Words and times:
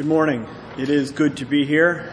Good 0.00 0.06
morning. 0.06 0.46
It 0.78 0.88
is 0.88 1.10
good 1.10 1.36
to 1.36 1.44
be 1.44 1.66
here. 1.66 2.10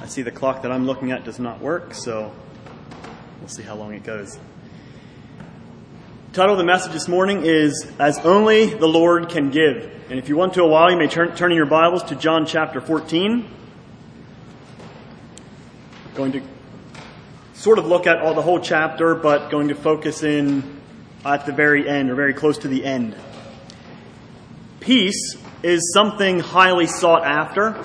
I 0.00 0.06
see 0.06 0.22
the 0.22 0.30
clock 0.30 0.62
that 0.62 0.70
I'm 0.70 0.86
looking 0.86 1.10
at 1.10 1.24
does 1.24 1.40
not 1.40 1.60
work, 1.60 1.94
so 1.94 2.32
we'll 3.40 3.48
see 3.48 3.64
how 3.64 3.74
long 3.74 3.92
it 3.92 4.04
goes. 4.04 4.38
The 6.28 6.32
title 6.32 6.52
of 6.52 6.58
the 6.58 6.64
message 6.64 6.92
this 6.92 7.08
morning 7.08 7.44
is 7.44 7.90
As 7.98 8.20
Only 8.20 8.66
the 8.66 8.86
Lord 8.86 9.30
Can 9.30 9.50
Give. 9.50 9.90
And 10.10 10.20
if 10.20 10.28
you 10.28 10.36
want 10.36 10.54
to 10.54 10.62
a 10.62 10.68
while, 10.68 10.92
you 10.92 10.96
may 10.96 11.08
turn, 11.08 11.34
turn 11.34 11.50
in 11.50 11.56
your 11.56 11.66
Bibles 11.66 12.04
to 12.04 12.14
John 12.14 12.46
chapter 12.46 12.80
14. 12.80 13.50
Going 16.14 16.30
to 16.30 16.42
sort 17.54 17.80
of 17.80 17.86
look 17.86 18.06
at 18.06 18.18
all 18.18 18.34
the 18.34 18.42
whole 18.42 18.60
chapter, 18.60 19.16
but 19.16 19.50
going 19.50 19.66
to 19.66 19.74
focus 19.74 20.22
in 20.22 20.80
at 21.24 21.46
the 21.46 21.52
very 21.52 21.88
end 21.88 22.10
or 22.10 22.14
very 22.14 22.32
close 22.32 22.58
to 22.58 22.68
the 22.68 22.84
end. 22.84 23.16
Peace 24.78 25.41
is 25.62 25.92
something 25.92 26.40
highly 26.40 26.86
sought 26.86 27.24
after. 27.24 27.76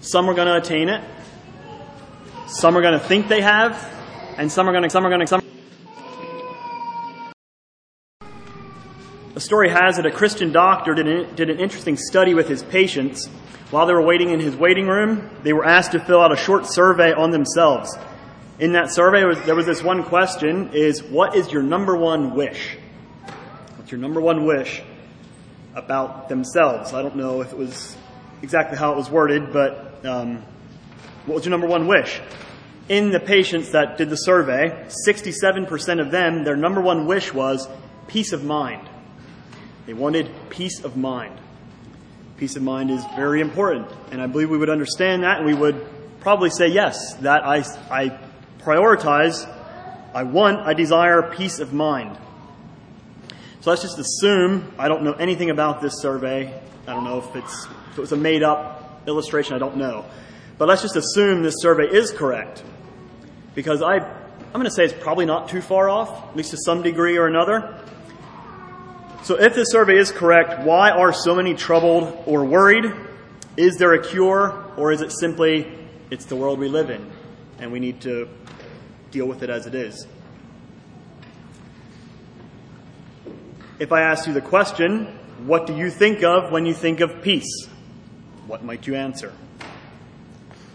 Some 0.00 0.28
are 0.28 0.34
going 0.34 0.48
to 0.48 0.56
attain 0.56 0.88
it. 0.88 1.02
Some 2.46 2.76
are 2.76 2.82
going 2.82 2.92
to 2.92 3.04
think 3.04 3.28
they 3.28 3.40
have, 3.40 3.74
and 4.36 4.52
some 4.52 4.68
are 4.68 4.72
going 4.72 4.84
to, 4.84 4.90
some 4.90 5.06
are 5.06 5.08
going 5.08 5.20
to, 5.20 5.26
some. 5.26 5.40
The 9.32 9.40
story 9.40 9.70
has 9.70 9.98
it 9.98 10.06
a 10.06 10.10
Christian 10.10 10.52
doctor 10.52 10.94
did 10.94 11.08
an, 11.08 11.34
did 11.34 11.50
an 11.50 11.58
interesting 11.58 11.96
study 11.96 12.34
with 12.34 12.48
his 12.48 12.62
patients. 12.62 13.26
While 13.70 13.86
they 13.86 13.94
were 13.94 14.02
waiting 14.02 14.30
in 14.30 14.40
his 14.40 14.54
waiting 14.54 14.86
room, 14.86 15.28
they 15.42 15.52
were 15.52 15.64
asked 15.64 15.92
to 15.92 16.00
fill 16.00 16.20
out 16.20 16.32
a 16.32 16.36
short 16.36 16.66
survey 16.66 17.12
on 17.12 17.30
themselves. 17.30 17.96
In 18.60 18.72
that 18.72 18.92
survey, 18.92 19.22
there 19.46 19.56
was 19.56 19.66
this 19.66 19.82
one 19.82 20.04
question 20.04 20.70
is, 20.74 21.02
what 21.02 21.34
is 21.34 21.50
your 21.50 21.62
number 21.62 21.96
one 21.96 22.34
wish? 22.34 22.76
What's 23.76 23.90
your 23.90 24.00
number 24.00 24.20
one 24.20 24.44
wish? 24.44 24.82
About 25.74 26.28
themselves. 26.28 26.92
I 26.92 27.02
don't 27.02 27.16
know 27.16 27.40
if 27.40 27.52
it 27.52 27.58
was 27.58 27.96
exactly 28.42 28.78
how 28.78 28.92
it 28.92 28.96
was 28.96 29.10
worded, 29.10 29.52
but 29.52 30.04
um, 30.04 30.42
what 31.26 31.36
was 31.36 31.44
your 31.44 31.50
number 31.50 31.66
one 31.66 31.86
wish? 31.86 32.20
In 32.88 33.10
the 33.10 33.20
patients 33.20 33.70
that 33.70 33.96
did 33.96 34.10
the 34.10 34.16
survey, 34.16 34.86
67% 35.08 36.00
of 36.00 36.10
them, 36.10 36.44
their 36.44 36.56
number 36.56 36.80
one 36.80 37.06
wish 37.06 37.32
was 37.32 37.66
peace 38.08 38.32
of 38.32 38.44
mind. 38.44 38.88
They 39.86 39.94
wanted 39.94 40.30
peace 40.50 40.84
of 40.84 40.96
mind. 40.96 41.40
Peace 42.36 42.56
of 42.56 42.62
mind 42.62 42.90
is 42.90 43.04
very 43.16 43.40
important, 43.40 43.88
and 44.10 44.20
I 44.20 44.26
believe 44.26 44.50
we 44.50 44.58
would 44.58 44.70
understand 44.70 45.22
that, 45.22 45.38
and 45.38 45.46
we 45.46 45.54
would 45.54 45.86
probably 46.20 46.50
say 46.50 46.68
yes, 46.68 47.14
that 47.16 47.44
I, 47.44 47.64
I 47.90 48.18
prioritize, 48.58 49.48
I 50.14 50.24
want, 50.24 50.60
I 50.60 50.74
desire 50.74 51.34
peace 51.34 51.58
of 51.60 51.72
mind. 51.72 52.18
So 53.64 53.70
let's 53.70 53.80
just 53.80 53.98
assume 53.98 54.74
I 54.78 54.88
don't 54.88 55.04
know 55.04 55.14
anything 55.14 55.48
about 55.48 55.80
this 55.80 56.02
survey. 56.02 56.52
I 56.86 56.92
don't 56.92 57.02
know 57.02 57.20
if 57.20 57.34
it's 57.34 57.64
if 57.64 57.96
it 57.96 58.00
was 58.02 58.12
a 58.12 58.16
made 58.16 58.42
up 58.42 59.00
illustration. 59.06 59.54
I 59.54 59.58
don't 59.58 59.78
know, 59.78 60.04
but 60.58 60.68
let's 60.68 60.82
just 60.82 60.96
assume 60.96 61.42
this 61.42 61.54
survey 61.60 61.84
is 61.84 62.10
correct 62.10 62.62
because 63.54 63.80
I 63.80 63.94
I'm 63.94 64.52
going 64.52 64.66
to 64.66 64.70
say 64.70 64.84
it's 64.84 64.92
probably 64.92 65.24
not 65.24 65.48
too 65.48 65.62
far 65.62 65.88
off, 65.88 66.28
at 66.28 66.36
least 66.36 66.50
to 66.50 66.58
some 66.58 66.82
degree 66.82 67.16
or 67.16 67.26
another. 67.26 67.82
So 69.22 69.40
if 69.40 69.54
this 69.54 69.70
survey 69.70 69.96
is 69.96 70.12
correct, 70.12 70.60
why 70.60 70.90
are 70.90 71.14
so 71.14 71.34
many 71.34 71.54
troubled 71.54 72.22
or 72.26 72.44
worried? 72.44 72.92
Is 73.56 73.78
there 73.78 73.94
a 73.94 74.04
cure, 74.06 74.62
or 74.76 74.92
is 74.92 75.00
it 75.00 75.10
simply 75.10 75.72
it's 76.10 76.26
the 76.26 76.36
world 76.36 76.58
we 76.58 76.68
live 76.68 76.90
in, 76.90 77.10
and 77.58 77.72
we 77.72 77.80
need 77.80 78.02
to 78.02 78.28
deal 79.10 79.24
with 79.24 79.42
it 79.42 79.48
as 79.48 79.64
it 79.66 79.74
is? 79.74 80.06
If 83.76 83.90
I 83.90 84.02
ask 84.02 84.28
you 84.28 84.32
the 84.32 84.40
question, 84.40 85.06
what 85.46 85.66
do 85.66 85.76
you 85.76 85.90
think 85.90 86.22
of 86.22 86.52
when 86.52 86.64
you 86.64 86.72
think 86.72 87.00
of 87.00 87.22
peace? 87.22 87.66
What 88.46 88.62
might 88.64 88.86
you 88.86 88.94
answer? 88.94 89.32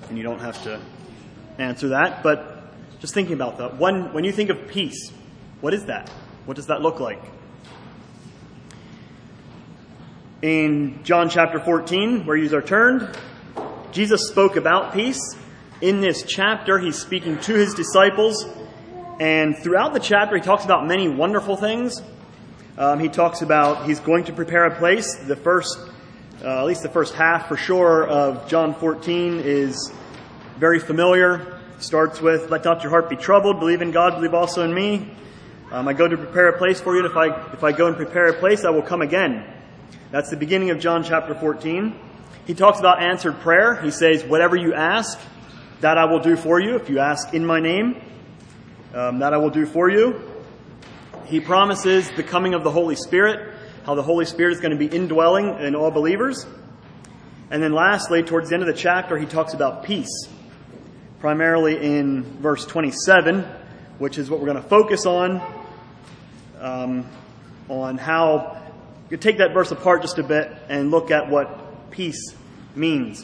And 0.10 0.18
you 0.18 0.24
don't 0.24 0.40
have 0.40 0.62
to 0.64 0.82
answer 1.58 1.90
that, 1.90 2.24
but 2.24 2.74
just 3.00 3.14
thinking 3.14 3.36
about 3.36 3.58
that. 3.59 3.78
When, 3.78 4.12
when 4.12 4.26
you 4.26 4.34
think 4.34 4.50
of 4.50 4.68
peace, 4.68 5.14
what 5.62 5.74
is 5.74 5.86
that? 5.86 6.09
What 6.46 6.58
does 6.58 6.68
that 6.68 6.82
look 6.82 7.00
like? 7.00 7.22
In 10.42 11.02
John 11.06 11.30
chapter 11.30 11.59
14, 11.59 12.26
where 12.26 12.36
you 12.36 12.54
are 12.54 12.62
turned, 12.62 13.18
Jesus 13.94 14.28
spoke 14.28 14.58
about 14.58 14.94
peace. 14.94 15.38
In 15.80 16.02
this 16.02 16.24
chapter, 16.24 16.78
he's 16.80 16.98
speaking 16.98 17.40
to 17.40 17.54
his 17.54 17.74
disciples, 17.74 18.46
and 19.22 19.58
throughout 19.58 19.94
the 19.94 20.02
chapter, 20.02 20.36
he 20.36 20.42
talks 20.42 20.66
about 20.66 20.86
many 20.86 21.08
wonderful 21.08 21.56
things, 21.56 22.02
um, 22.79 22.97
he 22.97 23.09
talks 23.09 23.41
about 23.41 23.85
he's 23.85 24.00
going 24.00 24.23
to 24.23 24.34
prepare 24.34 24.63
a 24.63 24.73
place. 24.73 25.13
The 25.16 25.35
first, 25.35 25.78
uh, 26.41 26.59
at 26.62 26.66
least 26.66 26.81
the 26.81 26.90
first 26.90 27.13
half 27.13 27.50
for 27.50 27.57
sure, 27.57 28.07
of 28.07 28.47
John 28.47 28.73
14 28.73 29.41
is 29.44 29.91
very 30.57 30.79
familiar. 30.79 31.59
Starts 31.79 32.22
with, 32.22 32.50
"Let 32.50 32.63
not 32.63 32.81
your 32.81 32.90
heart 32.90 33.09
be 33.09 33.17
troubled. 33.17 33.59
Believe 33.59 33.81
in 33.81 33.91
God. 33.91 34.16
Believe 34.16 34.34
also 34.34 34.63
in 34.63 34.73
me. 34.73 35.12
Um, 35.73 35.90
I 35.90 35.94
go 35.94 36.07
to 36.07 36.16
prepare 36.16 36.47
a 36.47 36.57
place 36.57 36.79
for 36.79 36.95
you. 36.95 37.03
And 37.03 37.12
if 37.12 37.17
I 37.17 37.28
if 37.51 37.66
I 37.66 37.73
go 37.73 37.88
and 37.88 37.97
prepare 37.97 38.28
a 38.28 38.34
place, 38.34 38.63
I 38.63 38.69
will 38.69 38.81
come 38.81 39.01
again." 39.01 39.44
That's 40.11 40.29
the 40.29 40.38
beginning 40.38 40.69
of 40.69 40.79
John 40.79 41.03
chapter 41.03 41.35
14. 41.35 41.94
He 42.47 42.53
talks 42.53 42.79
about 42.79 43.01
answered 43.01 43.41
prayer. 43.41 43.75
He 43.75 43.91
says, 43.91 44.23
"Whatever 44.23 44.56
you 44.56 44.73
ask, 44.73 45.19
that 45.81 45.97
I 45.97 46.06
will 46.06 46.19
do 46.19 46.38
for 46.38 46.61
you. 46.61 46.78
If 46.78 46.90
you 46.90 47.00
ask 47.00 47.34
in 47.34 47.46
my 47.46 47.59
name, 47.59 48.01
um, 48.96 49.19
that 49.19 49.34
I 49.34 49.38
will 49.38 49.50
do 49.50 49.66
for 49.66 49.90
you." 49.90 50.28
He 51.29 51.40
promises 51.40 52.09
the 52.16 52.23
coming 52.23 52.56
of 52.56 52.63
the 52.63 52.72
Holy 52.72 52.95
Spirit, 52.95 53.53
how 53.85 53.94
the 53.94 54.01
Holy 54.01 54.25
Spirit 54.25 54.53
is 54.53 54.59
going 54.62 54.72
to 54.72 54.78
be 54.78 54.88
indwelling 54.88 55.59
in 55.59 55.75
all 55.75 55.91
believers. 55.91 56.47
And 57.51 57.62
then 57.62 57.72
lastly, 57.72 58.23
towards 58.23 58.50
the 58.50 58.56
end 58.56 58.63
of 58.63 58.67
the 58.67 58.73
chapter, 58.73 59.16
he 59.16 59.28
talks 59.28 59.53
about 59.53 59.84
peace, 59.84 60.28
primarily 61.19 61.78
in 61.78 62.23
verse 62.41 62.66
27, 62.66 63.44
which 64.00 64.17
is 64.17 64.28
what 64.28 64.40
we're 64.40 64.47
going 64.47 64.62
to 64.62 64.67
focus 64.67 65.06
on, 65.06 65.40
um, 66.59 67.06
on 67.69 68.00
how 68.00 68.59
you 69.11 69.17
take 69.17 69.38
that 69.38 69.53
verse 69.53 69.69
apart 69.69 70.01
just 70.01 70.17
a 70.17 70.23
bit 70.23 70.51
and 70.67 70.90
look 70.90 71.11
at 71.11 71.29
what 71.29 71.91
peace 71.91 72.34
means, 72.73 73.23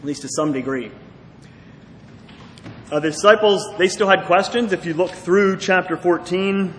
at 0.00 0.04
least 0.04 0.22
to 0.22 0.28
some 0.28 0.52
degree. 0.52 0.90
Uh, 2.90 2.98
the 2.98 3.10
disciples, 3.10 3.72
they 3.78 3.86
still 3.86 4.08
had 4.08 4.24
questions. 4.24 4.72
If 4.72 4.84
you 4.84 4.94
look 4.94 5.12
through 5.12 5.58
chapter 5.58 5.96
14, 5.96 6.74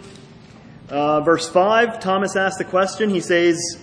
uh, 0.89 1.21
verse 1.21 1.49
5, 1.49 1.99
Thomas 1.99 2.35
asks 2.35 2.57
the 2.57 2.63
question. 2.63 3.09
He 3.09 3.21
says, 3.21 3.79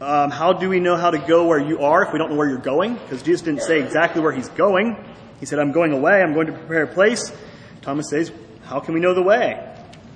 um, 0.00 0.30
How 0.30 0.52
do 0.52 0.68
we 0.68 0.80
know 0.80 0.96
how 0.96 1.10
to 1.10 1.18
go 1.18 1.46
where 1.46 1.58
you 1.58 1.80
are 1.80 2.04
if 2.04 2.12
we 2.12 2.18
don't 2.18 2.30
know 2.30 2.36
where 2.36 2.48
you're 2.48 2.58
going? 2.58 2.94
Because 2.94 3.22
Jesus 3.22 3.42
didn't 3.42 3.62
say 3.62 3.80
exactly 3.80 4.20
where 4.20 4.32
he's 4.32 4.48
going. 4.50 4.96
He 5.40 5.46
said, 5.46 5.58
I'm 5.58 5.72
going 5.72 5.92
away. 5.92 6.22
I'm 6.22 6.34
going 6.34 6.48
to 6.48 6.52
prepare 6.52 6.82
a 6.82 6.92
place. 6.92 7.32
Thomas 7.80 8.10
says, 8.10 8.30
How 8.64 8.80
can 8.80 8.94
we 8.94 9.00
know 9.00 9.14
the 9.14 9.22
way? 9.22 9.74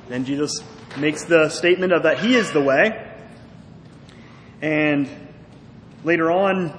Then 0.08 0.24
Jesus 0.24 0.62
makes 0.98 1.24
the 1.24 1.48
statement 1.48 1.92
of 1.92 2.02
that 2.02 2.18
he 2.18 2.34
is 2.34 2.52
the 2.52 2.60
way. 2.60 3.02
And 4.62 5.08
later 6.04 6.30
on, 6.30 6.78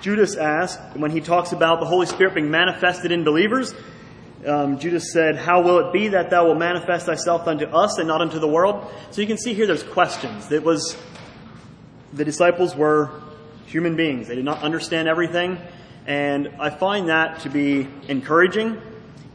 Judas 0.00 0.36
asked, 0.36 0.96
when 0.96 1.10
he 1.10 1.20
talks 1.20 1.52
about 1.52 1.80
the 1.80 1.86
Holy 1.86 2.06
Spirit 2.06 2.34
being 2.34 2.50
manifested 2.50 3.12
in 3.12 3.24
believers, 3.24 3.74
um, 4.46 4.78
Judas 4.78 5.12
said, 5.12 5.36
How 5.36 5.60
will 5.62 5.88
it 5.88 5.92
be 5.92 6.08
that 6.08 6.30
thou 6.30 6.46
wilt 6.46 6.58
manifest 6.58 7.06
thyself 7.06 7.46
unto 7.48 7.64
us 7.66 7.98
and 7.98 8.06
not 8.06 8.20
unto 8.20 8.38
the 8.38 8.48
world? 8.48 8.90
So 9.10 9.20
you 9.20 9.26
can 9.26 9.38
see 9.38 9.54
here 9.54 9.66
there's 9.66 9.82
questions. 9.82 10.50
It 10.52 10.62
was 10.62 10.96
the 12.12 12.24
disciples 12.24 12.76
were 12.76 13.10
human 13.66 13.96
beings. 13.96 14.28
They 14.28 14.36
did 14.36 14.44
not 14.44 14.62
understand 14.62 15.08
everything. 15.08 15.58
And 16.06 16.52
I 16.60 16.70
find 16.70 17.08
that 17.08 17.40
to 17.40 17.50
be 17.50 17.88
encouraging 18.06 18.80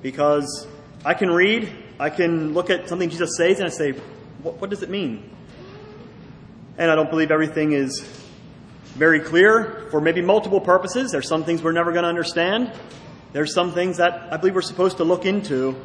because 0.02 0.68
I 1.06 1.14
can 1.14 1.30
read, 1.30 1.70
I 2.00 2.10
can 2.10 2.54
look 2.54 2.70
at 2.70 2.90
something 2.90 3.10
Jesus 3.10 3.38
says, 3.38 3.60
and 3.60 3.68
I 3.68 3.72
say, 3.72 3.92
What, 4.42 4.62
what 4.62 4.70
does 4.70 4.84
it 4.84 4.90
mean? 4.90 5.30
And 6.78 6.90
I 6.90 6.96
don't 6.96 7.10
believe 7.10 7.30
everything 7.30 7.74
is 7.74 8.00
very 8.96 9.20
clear 9.20 9.88
for 9.92 10.00
maybe 10.00 10.22
multiple 10.22 10.62
purposes. 10.62 11.12
There's 11.12 11.28
some 11.28 11.44
things 11.44 11.62
we're 11.62 11.72
never 11.74 11.92
going 11.92 12.04
to 12.04 12.10
understand 12.10 12.72
there's 13.34 13.54
some 13.54 13.72
things 13.72 13.98
that 13.98 14.32
I 14.32 14.38
believe 14.38 14.56
we're 14.56 14.62
supposed 14.62 14.98
to 14.98 15.04
look 15.04 15.26
into 15.26 15.76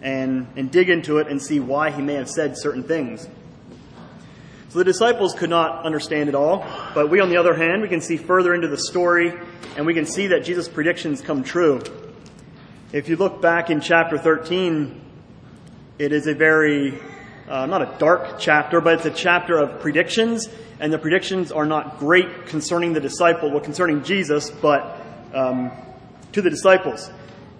and, 0.00 0.48
and 0.56 0.70
dig 0.70 0.88
into 0.88 1.18
it 1.18 1.28
and 1.28 1.40
see 1.40 1.60
why 1.60 1.90
he 1.90 2.02
may 2.02 2.14
have 2.14 2.28
said 2.28 2.56
certain 2.58 2.82
things. 2.82 3.28
So 4.70 4.78
the 4.78 4.84
disciples 4.84 5.34
could 5.34 5.50
not 5.50 5.84
understand 5.84 6.28
it 6.28 6.34
all, 6.34 6.66
but 6.94 7.10
we, 7.10 7.20
on 7.20 7.28
the 7.28 7.36
other 7.36 7.54
hand, 7.54 7.82
we 7.82 7.88
can 7.88 8.00
see 8.00 8.16
further 8.16 8.54
into 8.54 8.68
the 8.68 8.78
story 8.78 9.32
and 9.76 9.86
we 9.86 9.94
can 9.94 10.06
see 10.06 10.28
that 10.28 10.44
Jesus' 10.44 10.66
predictions 10.66 11.20
come 11.20 11.44
true. 11.44 11.80
If 12.92 13.08
you 13.08 13.16
look 13.16 13.42
back 13.42 13.70
in 13.70 13.80
chapter 13.80 14.18
13, 14.18 15.00
it 15.98 16.12
is 16.12 16.26
a 16.26 16.34
very, 16.34 16.98
uh, 17.48 17.66
not 17.66 17.82
a 17.82 17.98
dark 17.98 18.38
chapter, 18.38 18.80
but 18.80 18.94
it's 18.94 19.06
a 19.06 19.10
chapter 19.10 19.58
of 19.58 19.80
predictions, 19.80 20.48
and 20.80 20.92
the 20.92 20.98
predictions 20.98 21.52
are 21.52 21.66
not 21.66 21.98
great 21.98 22.46
concerning 22.46 22.94
the 22.94 23.00
disciple, 23.00 23.50
well, 23.50 23.60
concerning 23.60 24.02
Jesus, 24.04 24.50
but 24.50 25.00
um, 25.34 25.70
to 26.34 26.42
the 26.42 26.50
disciples. 26.50 27.12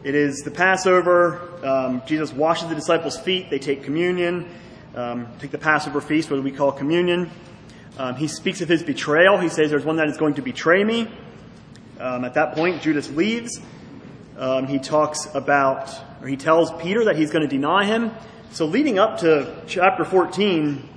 It 0.02 0.16
is 0.16 0.40
the 0.40 0.50
Passover. 0.50 1.40
Um, 1.64 2.02
Jesus 2.06 2.32
washes 2.32 2.68
the 2.68 2.74
disciples' 2.74 3.16
feet. 3.16 3.48
They 3.48 3.60
take 3.60 3.84
communion, 3.84 4.50
um, 4.96 5.28
take 5.38 5.52
the 5.52 5.58
Passover 5.58 6.00
feast, 6.00 6.28
what 6.28 6.42
we 6.42 6.50
call 6.50 6.72
communion. 6.72 7.30
Um, 7.98 8.16
he 8.16 8.26
speaks 8.26 8.60
of 8.62 8.68
his 8.68 8.82
betrayal. 8.82 9.38
He 9.38 9.48
says 9.48 9.70
there's 9.70 9.84
one 9.84 9.96
that 9.96 10.08
is 10.08 10.16
going 10.16 10.34
to 10.34 10.42
betray 10.42 10.82
me. 10.82 11.08
Um, 12.00 12.24
at 12.24 12.34
that 12.34 12.56
point, 12.56 12.82
Judas 12.82 13.08
leaves. 13.10 13.60
Um, 14.36 14.66
he 14.66 14.80
talks 14.80 15.32
about, 15.32 15.94
or 16.20 16.26
he 16.26 16.36
tells 16.36 16.72
Peter 16.82 17.04
that 17.04 17.14
he's 17.14 17.30
going 17.30 17.48
to 17.48 17.56
deny 17.56 17.84
him. 17.84 18.10
So 18.50 18.66
leading 18.66 18.98
up 18.98 19.20
to 19.20 19.62
chapter 19.68 20.04
14 20.04 20.88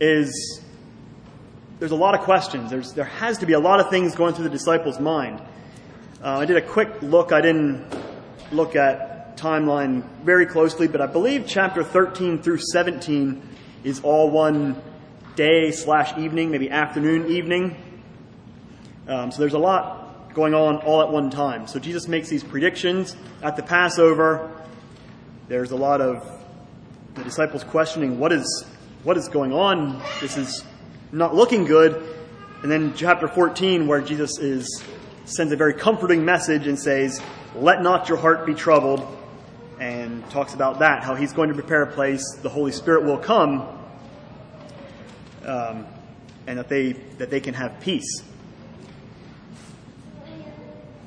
is 0.00 0.62
there's 1.80 1.90
a 1.90 1.96
lot 1.96 2.14
of 2.14 2.20
questions. 2.20 2.70
There's, 2.70 2.92
there 2.92 3.04
has 3.04 3.38
to 3.38 3.46
be 3.46 3.54
a 3.54 3.60
lot 3.60 3.80
of 3.80 3.90
things 3.90 4.14
going 4.14 4.34
through 4.34 4.44
the 4.44 4.50
disciples' 4.50 5.00
mind. 5.00 5.42
Uh, 6.20 6.38
I 6.38 6.46
did 6.46 6.56
a 6.56 6.62
quick 6.62 7.00
look. 7.00 7.30
I 7.30 7.40
didn't 7.40 7.86
look 8.50 8.74
at 8.74 9.36
timeline 9.36 10.02
very 10.24 10.46
closely, 10.46 10.88
but 10.88 11.00
I 11.00 11.06
believe 11.06 11.44
chapter 11.46 11.84
13 11.84 12.42
through 12.42 12.58
17 12.72 13.40
is 13.84 14.00
all 14.00 14.28
one 14.28 14.82
day 15.36 15.70
slash 15.70 16.18
evening, 16.18 16.50
maybe 16.50 16.70
afternoon, 16.70 17.30
evening. 17.30 17.76
Um, 19.06 19.30
so 19.30 19.38
there's 19.38 19.54
a 19.54 19.60
lot 19.60 20.34
going 20.34 20.54
on 20.54 20.78
all 20.78 21.02
at 21.02 21.08
one 21.08 21.30
time. 21.30 21.68
So 21.68 21.78
Jesus 21.78 22.08
makes 22.08 22.28
these 22.28 22.42
predictions 22.42 23.16
at 23.40 23.54
the 23.54 23.62
Passover. 23.62 24.50
There's 25.46 25.70
a 25.70 25.76
lot 25.76 26.00
of 26.00 26.28
the 27.14 27.22
disciples 27.22 27.62
questioning 27.62 28.18
what 28.18 28.32
is 28.32 28.66
what 29.04 29.16
is 29.16 29.28
going 29.28 29.52
on. 29.52 30.02
This 30.20 30.36
is 30.36 30.64
not 31.12 31.36
looking 31.36 31.64
good. 31.64 32.16
And 32.62 32.72
then 32.72 32.92
chapter 32.96 33.28
14, 33.28 33.86
where 33.86 34.00
Jesus 34.00 34.40
is 34.40 34.82
sends 35.28 35.52
a 35.52 35.56
very 35.56 35.74
comforting 35.74 36.24
message 36.24 36.66
and 36.66 36.78
says, 36.78 37.20
"Let 37.54 37.82
not 37.82 38.08
your 38.08 38.18
heart 38.18 38.46
be 38.46 38.54
troubled," 38.54 39.06
and 39.80 40.28
talks 40.30 40.54
about 40.54 40.80
that, 40.80 41.02
how 41.02 41.14
He's 41.14 41.32
going 41.32 41.48
to 41.48 41.54
prepare 41.54 41.82
a 41.82 41.92
place. 41.92 42.22
The 42.42 42.48
Holy 42.48 42.72
Spirit 42.72 43.04
will 43.04 43.18
come, 43.18 43.66
um, 45.44 45.86
and 46.46 46.58
that 46.58 46.68
they 46.68 46.92
that 47.18 47.30
they 47.30 47.40
can 47.40 47.54
have 47.54 47.80
peace. 47.80 48.22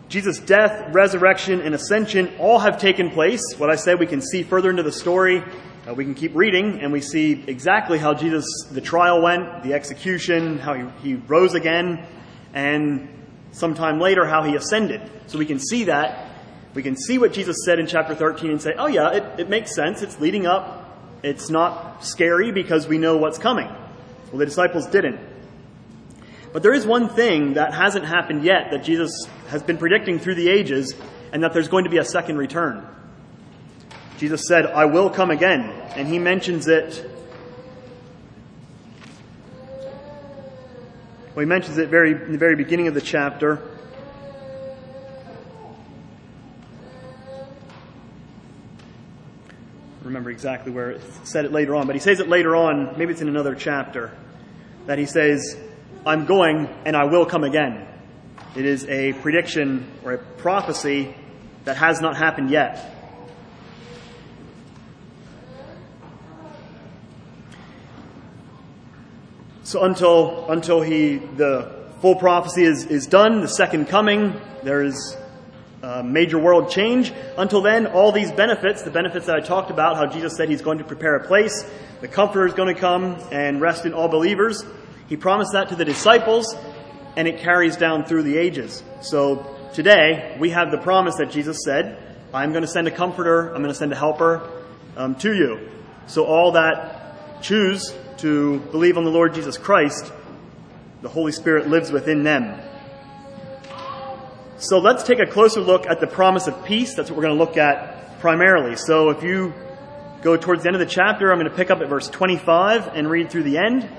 Jesus' 0.08 0.40
death, 0.40 0.94
resurrection, 0.94 1.62
and 1.62 1.74
ascension 1.74 2.30
all 2.38 2.60
have 2.60 2.78
taken 2.78 3.12
place. 3.12 3.42
What 3.58 3.70
I 3.70 3.76
said, 3.76 3.98
we 3.98 4.08
can 4.08 4.22
see 4.22 4.44
further 4.44 4.70
into 4.70 4.84
the 4.84 4.92
story 4.92 5.42
uh, 5.88 5.96
we 5.96 6.04
can 6.04 6.14
keep 6.14 6.36
reading 6.36 6.80
and 6.82 6.92
we 6.92 7.02
see 7.02 7.44
exactly 7.48 7.98
how 7.98 8.14
Jesus, 8.14 8.46
the 8.72 8.82
trial 8.82 9.20
went, 9.22 9.64
the 9.64 9.74
execution, 9.74 10.60
how 10.60 10.76
he, 10.76 10.86
he 11.02 11.16
rose 11.16 11.56
again, 11.56 12.06
and 12.54 13.10
sometime 13.52 14.00
later 14.00 14.26
how 14.26 14.44
he 14.44 14.56
ascended. 14.56 15.02
So 15.28 15.38
we 15.38 15.46
can 15.46 15.60
see 15.60 15.86
that. 15.86 16.30
We 16.74 16.84
can 16.84 16.96
see 16.96 17.18
what 17.18 17.34
Jesus 17.34 17.58
said 17.66 17.80
in 17.80 17.88
chapter 17.88 18.16
13 18.16 18.50
and 18.50 18.62
say, 18.62 18.74
oh 18.78 18.88
yeah, 18.88 19.12
it, 19.12 19.42
it 19.42 19.50
makes 19.50 19.76
sense. 19.76 20.02
It's 20.02 20.20
leading 20.20 20.46
up. 20.46 20.88
It's 21.24 21.50
not 21.50 22.04
scary 22.04 22.52
because 22.52 22.88
we 22.88 22.98
know 22.98 23.18
what's 23.18 23.38
coming. 23.38 23.68
Well, 23.68 24.40
the 24.40 24.46
disciples 24.46 24.88
didn't. 24.88 25.20
But 26.54 26.64
there 26.64 26.74
is 26.74 26.86
one 26.86 27.10
thing 27.10 27.54
that 27.54 27.74
hasn't 27.74 28.06
happened 28.06 28.44
yet 28.44 28.72
that 28.72 28.84
Jesus 28.84 29.12
has 29.48 29.64
been 29.64 29.78
predicting 29.78 30.20
through 30.20 30.36
the 30.36 30.50
ages, 30.50 30.94
and 31.32 31.44
that 31.44 31.54
there's 31.54 31.70
going 31.70 31.86
to 31.86 31.90
be 31.90 31.98
a 31.98 32.06
second 32.06 32.38
return. 32.38 32.86
Jesus 34.18 34.48
said, 34.48 34.66
I 34.66 34.86
will 34.86 35.10
come 35.10 35.32
again. 35.32 35.62
And 35.96 36.08
he 36.08 36.20
mentions 36.20 36.68
it. 36.68 37.10
Well, 41.34 41.42
he 41.42 41.46
mentions 41.46 41.78
it 41.78 41.90
very 41.90 42.12
in 42.12 42.34
the 42.34 42.38
very 42.38 42.56
beginning 42.56 42.88
of 42.88 42.94
the 42.94 43.02
chapter. 43.02 43.72
remember 50.04 50.30
exactly 50.30 50.74
where 50.74 50.92
it 50.92 51.02
said 51.24 51.46
it 51.46 51.54
later 51.54 51.74
on, 51.74 51.88
but 51.88 51.96
he 51.96 52.00
says 52.00 52.20
it 52.20 52.28
later 52.28 52.54
on, 52.54 52.98
maybe 52.98 53.14
it's 53.14 53.22
in 53.22 53.30
another 53.30 53.56
chapter, 53.56 54.12
that 54.86 54.98
he 54.98 55.06
says, 55.06 55.58
I'm 56.06 56.26
going 56.26 56.68
and 56.86 56.98
I 56.98 57.06
will 57.06 57.26
come 57.26 57.46
again. 57.46 57.88
It 58.56 58.66
is 58.66 58.86
a 58.88 59.14
prediction 59.14 59.90
or 60.04 60.14
a 60.14 60.18
prophecy 60.18 61.16
that 61.64 61.78
has 61.78 62.02
not 62.02 62.18
happened 62.18 62.50
yet. 62.50 63.01
So 69.72 69.86
until, 69.86 70.52
until 70.52 70.82
he, 70.82 71.16
the 71.16 71.72
full 72.02 72.16
prophecy 72.16 72.66
is, 72.66 72.86
is 72.88 73.08
done, 73.08 73.40
the 73.40 73.48
second 73.48 73.88
coming, 73.88 74.34
there 74.64 74.84
is 74.84 75.16
a 75.82 76.04
major 76.04 76.38
world 76.38 76.70
change. 76.70 77.14
Until 77.38 77.62
then, 77.62 77.88
all 77.88 78.12
these 78.12 78.34
benefits, 78.34 78.82
the 78.82 78.92
benefits 78.92 79.28
that 79.28 79.38
I 79.38 79.40
talked 79.40 79.72
about, 79.72 79.96
how 79.96 80.08
Jesus 80.08 80.36
said 80.36 80.50
he's 80.50 80.62
going 80.62 80.80
to 80.80 80.84
prepare 80.84 81.16
a 81.16 81.26
place, 81.26 81.66
the 82.02 82.10
Comforter 82.10 82.46
is 82.46 82.54
going 82.54 82.76
to 82.76 82.78
come 82.78 83.18
and 83.32 83.62
rest 83.62 83.86
in 83.86 83.94
all 83.94 84.10
believers. 84.10 84.66
He 85.08 85.16
promised 85.16 85.54
that 85.54 85.70
to 85.70 85.78
the 85.78 85.86
disciples, 85.86 86.54
and 87.16 87.26
it 87.26 87.40
carries 87.40 87.78
down 87.78 88.04
through 88.04 88.24
the 88.24 88.38
ages. 88.38 88.84
So 89.00 89.70
today, 89.74 90.36
we 90.38 90.50
have 90.50 90.72
the 90.72 90.80
promise 90.80 91.16
that 91.16 91.32
Jesus 91.32 91.60
said, 91.64 91.98
I'm 92.34 92.52
going 92.52 92.64
to 92.64 92.68
send 92.68 92.90
a 92.90 92.92
comforter, 92.92 93.48
I'm 93.56 93.62
going 93.62 93.74
to 93.74 93.80
send 93.80 93.94
a 93.94 93.96
helper 93.96 94.66
um, 94.98 95.16
to 95.20 95.34
you. 95.34 95.70
So 96.08 96.26
all 96.26 96.52
that 96.52 97.42
choose 97.42 97.94
to 98.22 98.60
believe 98.72 98.98
on 98.98 99.04
the 99.04 99.10
Lord 99.10 99.34
Jesus 99.34 99.58
Christ, 99.58 100.14
the 101.02 101.10
Holy 101.10 101.32
Spirit 101.32 101.68
lives 101.68 101.92
within 101.92 102.22
them. 102.22 102.62
So 104.58 104.78
let's 104.78 105.02
take 105.02 105.20
a 105.20 105.26
closer 105.26 105.60
look 105.60 105.88
at 105.88 106.00
the 106.00 106.06
promise 106.06 106.46
of 106.46 106.64
peace. 106.64 106.94
That's 106.94 107.10
what 107.10 107.18
we're 107.18 107.24
going 107.24 107.38
to 107.38 107.44
look 107.44 107.58
at 107.58 108.20
primarily. 108.20 108.76
So 108.76 109.10
if 109.10 109.24
you 109.24 109.56
go 110.22 110.38
towards 110.38 110.62
the 110.62 110.70
end 110.70 110.76
of 110.76 110.80
the 110.80 110.86
chapter, 110.86 111.32
I'm 111.32 111.40
going 111.40 111.50
to 111.50 111.56
pick 111.56 111.72
up 111.72 111.82
at 111.82 111.90
verse 111.90 112.08
25 112.10 112.90
and 112.94 113.10
read 113.10 113.32
through 113.32 113.42
the 113.42 113.58
end. 113.58 113.90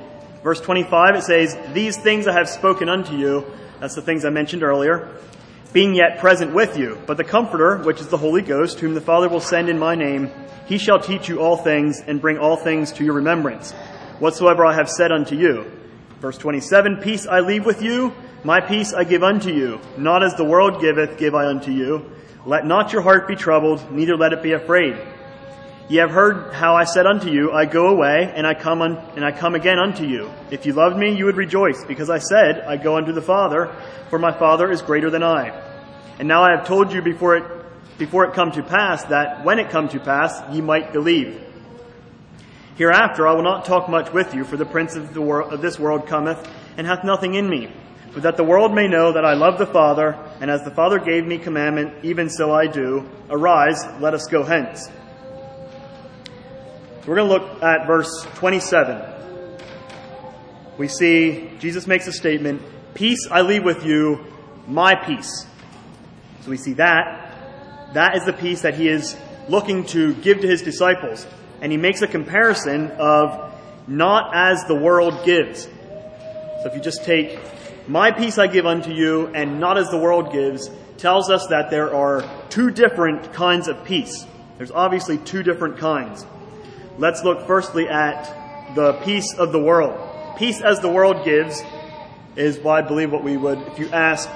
Verse 0.44 0.60
25, 0.60 1.16
it 1.16 1.22
says, 1.24 1.58
These 1.72 1.96
things 1.96 2.28
I 2.28 2.32
have 2.32 2.48
spoken 2.48 2.88
unto 2.88 3.16
you. 3.16 3.44
That's 3.80 3.96
the 3.96 4.02
things 4.02 4.24
I 4.24 4.30
mentioned 4.30 4.62
earlier. 4.62 5.16
Being 5.72 5.96
yet 5.96 6.20
present 6.20 6.54
with 6.54 6.78
you. 6.78 7.02
But 7.06 7.16
the 7.16 7.24
Comforter, 7.24 7.78
which 7.78 8.00
is 8.00 8.06
the 8.06 8.18
Holy 8.18 8.42
Ghost, 8.42 8.78
whom 8.78 8.94
the 8.94 9.00
Father 9.00 9.28
will 9.28 9.40
send 9.40 9.68
in 9.68 9.80
my 9.80 9.96
name, 9.96 10.30
he 10.66 10.78
shall 10.78 11.00
teach 11.00 11.28
you 11.28 11.40
all 11.40 11.56
things 11.56 12.00
and 12.00 12.20
bring 12.20 12.38
all 12.38 12.56
things 12.56 12.92
to 12.92 13.04
your 13.04 13.14
remembrance 13.14 13.74
whatsoever 14.22 14.64
I 14.64 14.74
have 14.74 14.88
said 14.88 15.10
unto 15.10 15.34
you. 15.34 15.68
Verse 16.20 16.38
27, 16.38 16.98
Peace 16.98 17.26
I 17.26 17.40
leave 17.40 17.66
with 17.66 17.82
you, 17.82 18.14
my 18.44 18.60
peace 18.60 18.94
I 18.94 19.02
give 19.02 19.24
unto 19.24 19.50
you. 19.52 19.80
Not 19.98 20.22
as 20.22 20.36
the 20.36 20.44
world 20.44 20.80
giveth, 20.80 21.18
give 21.18 21.34
I 21.34 21.46
unto 21.46 21.72
you. 21.72 22.08
Let 22.46 22.64
not 22.64 22.92
your 22.92 23.02
heart 23.02 23.26
be 23.26 23.34
troubled, 23.34 23.90
neither 23.90 24.16
let 24.16 24.32
it 24.32 24.40
be 24.40 24.52
afraid. 24.52 24.96
Ye 25.88 25.96
have 25.96 26.12
heard 26.12 26.54
how 26.54 26.76
I 26.76 26.84
said 26.84 27.04
unto 27.04 27.30
you, 27.30 27.50
I 27.50 27.64
go 27.64 27.88
away, 27.88 28.32
and 28.32 28.46
I 28.46 28.54
come 28.54 28.80
un- 28.80 28.96
and 29.16 29.24
I 29.24 29.32
come 29.32 29.56
again 29.56 29.80
unto 29.80 30.06
you. 30.06 30.30
If 30.52 30.66
you 30.66 30.72
loved 30.72 30.96
me, 30.96 31.16
you 31.16 31.24
would 31.24 31.36
rejoice, 31.36 31.84
because 31.84 32.08
I 32.08 32.18
said, 32.18 32.60
I 32.60 32.76
go 32.76 32.96
unto 32.96 33.10
the 33.10 33.22
Father, 33.22 33.74
for 34.08 34.20
my 34.20 34.30
Father 34.30 34.70
is 34.70 34.82
greater 34.82 35.10
than 35.10 35.24
I. 35.24 35.48
And 36.20 36.28
now 36.28 36.44
I 36.44 36.52
have 36.56 36.64
told 36.64 36.92
you 36.92 37.02
before 37.02 37.36
it 37.36 37.44
before 37.98 38.24
it 38.24 38.34
come 38.34 38.52
to 38.52 38.62
pass, 38.62 39.04
that 39.04 39.44
when 39.44 39.58
it 39.58 39.70
come 39.70 39.88
to 39.88 39.98
pass, 40.00 40.40
ye 40.52 40.60
might 40.60 40.92
believe. 40.92 41.51
Hereafter 42.76 43.26
I 43.26 43.32
will 43.32 43.42
not 43.42 43.64
talk 43.64 43.88
much 43.88 44.12
with 44.12 44.34
you, 44.34 44.44
for 44.44 44.56
the 44.56 44.64
prince 44.64 44.96
of, 44.96 45.12
the 45.12 45.22
of 45.22 45.60
this 45.60 45.78
world 45.78 46.06
cometh, 46.06 46.48
and 46.76 46.86
hath 46.86 47.04
nothing 47.04 47.34
in 47.34 47.48
me. 47.48 47.70
But 48.14 48.22
that 48.22 48.36
the 48.36 48.44
world 48.44 48.74
may 48.74 48.88
know 48.88 49.12
that 49.12 49.24
I 49.24 49.34
love 49.34 49.58
the 49.58 49.66
Father, 49.66 50.18
and 50.40 50.50
as 50.50 50.62
the 50.62 50.70
Father 50.70 50.98
gave 50.98 51.26
me 51.26 51.38
commandment, 51.38 52.04
even 52.04 52.28
so 52.28 52.52
I 52.52 52.66
do. 52.66 53.08
Arise, 53.30 53.84
let 54.00 54.14
us 54.14 54.26
go 54.26 54.42
hence. 54.42 54.88
We're 57.06 57.16
going 57.16 57.28
to 57.28 57.34
look 57.34 57.62
at 57.62 57.86
verse 57.86 58.26
27. 58.36 59.02
We 60.78 60.88
see 60.88 61.50
Jesus 61.58 61.86
makes 61.86 62.06
a 62.06 62.12
statement, 62.12 62.62
Peace 62.94 63.26
I 63.30 63.42
leave 63.42 63.64
with 63.64 63.84
you, 63.84 64.24
my 64.66 64.94
peace. 64.94 65.46
So 66.42 66.50
we 66.50 66.56
see 66.56 66.74
that. 66.74 67.92
That 67.94 68.16
is 68.16 68.24
the 68.24 68.32
peace 68.32 68.62
that 68.62 68.74
he 68.74 68.88
is 68.88 69.16
looking 69.48 69.84
to 69.86 70.14
give 70.14 70.40
to 70.40 70.46
his 70.46 70.62
disciples 70.62 71.26
and 71.62 71.72
he 71.72 71.78
makes 71.78 72.02
a 72.02 72.08
comparison 72.08 72.90
of 72.98 73.54
not 73.86 74.34
as 74.34 74.64
the 74.64 74.74
world 74.74 75.24
gives. 75.24 75.62
So 75.62 76.64
if 76.66 76.74
you 76.74 76.80
just 76.80 77.04
take 77.04 77.38
my 77.88 78.10
peace 78.10 78.36
I 78.36 78.48
give 78.48 78.66
unto 78.66 78.90
you 78.90 79.28
and 79.28 79.60
not 79.60 79.78
as 79.78 79.88
the 79.88 79.96
world 79.96 80.32
gives, 80.32 80.68
tells 80.98 81.30
us 81.30 81.46
that 81.48 81.70
there 81.70 81.94
are 81.94 82.28
two 82.50 82.70
different 82.70 83.32
kinds 83.32 83.68
of 83.68 83.84
peace. 83.84 84.26
There's 84.58 84.70
obviously 84.72 85.18
two 85.18 85.42
different 85.42 85.78
kinds. 85.78 86.26
Let's 86.98 87.24
look 87.24 87.46
firstly 87.46 87.88
at 87.88 88.74
the 88.74 88.94
peace 89.04 89.34
of 89.38 89.52
the 89.52 89.60
world. 89.60 90.36
Peace 90.36 90.60
as 90.60 90.80
the 90.80 90.88
world 90.88 91.24
gives 91.24 91.62
is 92.36 92.58
what 92.58 92.84
I 92.84 92.86
believe 92.86 93.12
what 93.12 93.22
we 93.22 93.36
would, 93.36 93.58
if 93.68 93.78
you 93.78 93.88
ask 93.90 94.28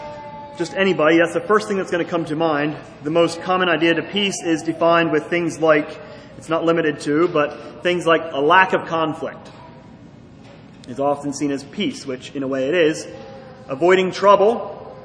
just 0.58 0.74
anybody, 0.74 1.18
that's 1.18 1.34
the 1.34 1.40
first 1.40 1.68
thing 1.68 1.76
that's 1.76 1.90
going 1.90 2.04
to 2.04 2.10
come 2.10 2.24
to 2.26 2.36
mind. 2.36 2.76
The 3.02 3.10
most 3.10 3.42
common 3.42 3.68
idea 3.68 3.94
to 3.94 4.02
peace 4.02 4.42
is 4.44 4.62
defined 4.62 5.12
with 5.12 5.26
things 5.26 5.60
like 5.60 5.88
it's 6.38 6.48
not 6.48 6.64
limited 6.64 7.00
to, 7.00 7.28
but 7.28 7.82
things 7.82 8.06
like 8.06 8.22
a 8.32 8.40
lack 8.40 8.72
of 8.72 8.86
conflict 8.86 9.50
is 10.88 11.00
often 11.00 11.32
seen 11.32 11.50
as 11.50 11.64
peace, 11.64 12.06
which 12.06 12.34
in 12.34 12.42
a 12.42 12.48
way 12.48 12.68
it 12.68 12.74
is. 12.74 13.06
Avoiding 13.68 14.12
trouble 14.12 14.96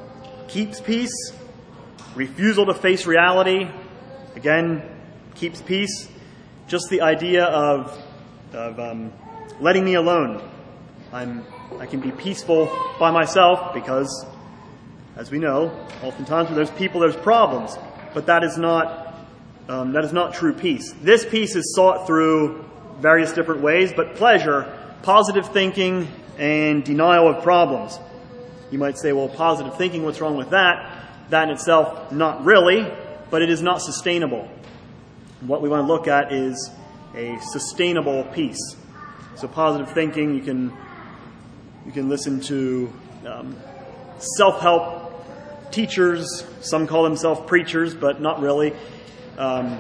keeps 0.47 0.79
peace. 0.79 1.33
Refusal 2.15 2.65
to 2.65 2.73
face 2.73 3.05
reality, 3.05 3.69
again, 4.35 4.83
keeps 5.35 5.61
peace. 5.61 6.09
Just 6.67 6.89
the 6.89 7.01
idea 7.01 7.45
of, 7.45 7.97
of 8.53 8.79
um, 8.79 9.13
letting 9.59 9.85
me 9.85 9.95
alone. 9.95 10.41
I'm 11.13 11.45
I 11.79 11.85
can 11.85 12.00
be 12.00 12.11
peaceful 12.11 12.69
by 13.00 13.11
myself 13.11 13.73
because, 13.73 14.25
as 15.15 15.31
we 15.31 15.39
know, 15.39 15.71
oftentimes 16.03 16.50
when 16.50 16.55
there's 16.55 16.69
people, 16.71 17.00
there's 17.00 17.15
problems. 17.15 17.77
But 18.13 18.25
that 18.25 18.43
is 18.43 18.57
not, 18.57 19.11
um, 19.68 19.94
that 19.94 20.03
is 20.03 20.13
not 20.13 20.34
true 20.34 20.53
peace. 20.53 20.94
This 21.01 21.25
peace 21.25 21.56
is 21.56 21.74
sought 21.75 22.08
through 22.08 22.65
various 23.00 23.34
different 23.34 23.62
ways, 23.62 23.94
but 23.96 24.15
pleasure, 24.15 24.72
positive 25.03 25.48
thinking, 25.48 26.08
and 26.38 26.84
denial 26.84 27.27
of 27.27 27.44
problems. 27.44 28.00
You 28.72 28.80
might 28.80 28.98
say, 28.98 29.12
well, 29.12 29.27
positive 29.27 29.77
thinking, 29.77 30.03
what's 30.03 30.22
wrong 30.22 30.38
with 30.38 30.51
that? 30.51 31.30
That 31.30 31.50
in 31.50 31.56
itself, 31.56 32.12
not 32.12 32.46
really, 32.46 32.91
but 33.30 33.41
it 33.41 33.50
is 33.50 33.62
not 33.62 33.82
sustainable. 33.82 34.50
What 35.41 35.62
we 35.62 35.70
want 35.70 35.86
to 35.86 35.91
look 35.91 36.08
at 36.08 36.32
is 36.32 36.70
a 37.15 37.38
sustainable 37.41 38.24
peace. 38.25 38.75
So 39.36 39.48
positive 39.48 39.91
thinking, 39.91 40.36
you 40.36 40.41
can 40.41 40.74
you 41.86 41.91
can 41.91 42.10
listen 42.10 42.41
to 42.41 42.94
um, 43.25 43.58
self-help 44.38 45.72
teachers. 45.72 46.46
Some 46.62 46.86
call 46.86 47.03
themselves 47.03 47.41
preachers, 47.48 47.96
but 47.96 48.22
not 48.22 48.39
really. 48.39 48.74
Um, 49.38 49.79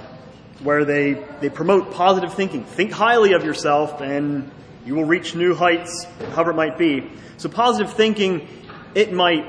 where 0.63 0.85
they 0.85 1.13
they 1.39 1.49
promote 1.49 1.91
positive 1.91 2.33
thinking. 2.33 2.63
Think 2.63 2.91
highly 2.91 3.33
of 3.33 3.43
yourself, 3.43 4.01
and 4.01 4.49
you 4.85 4.95
will 4.95 5.05
reach 5.05 5.35
new 5.35 5.55
heights, 5.55 6.05
however 6.33 6.51
it 6.51 6.55
might 6.55 6.77
be. 6.77 7.09
So 7.37 7.49
positive 7.49 7.93
thinking, 7.93 8.47
it 8.93 9.11
might 9.11 9.45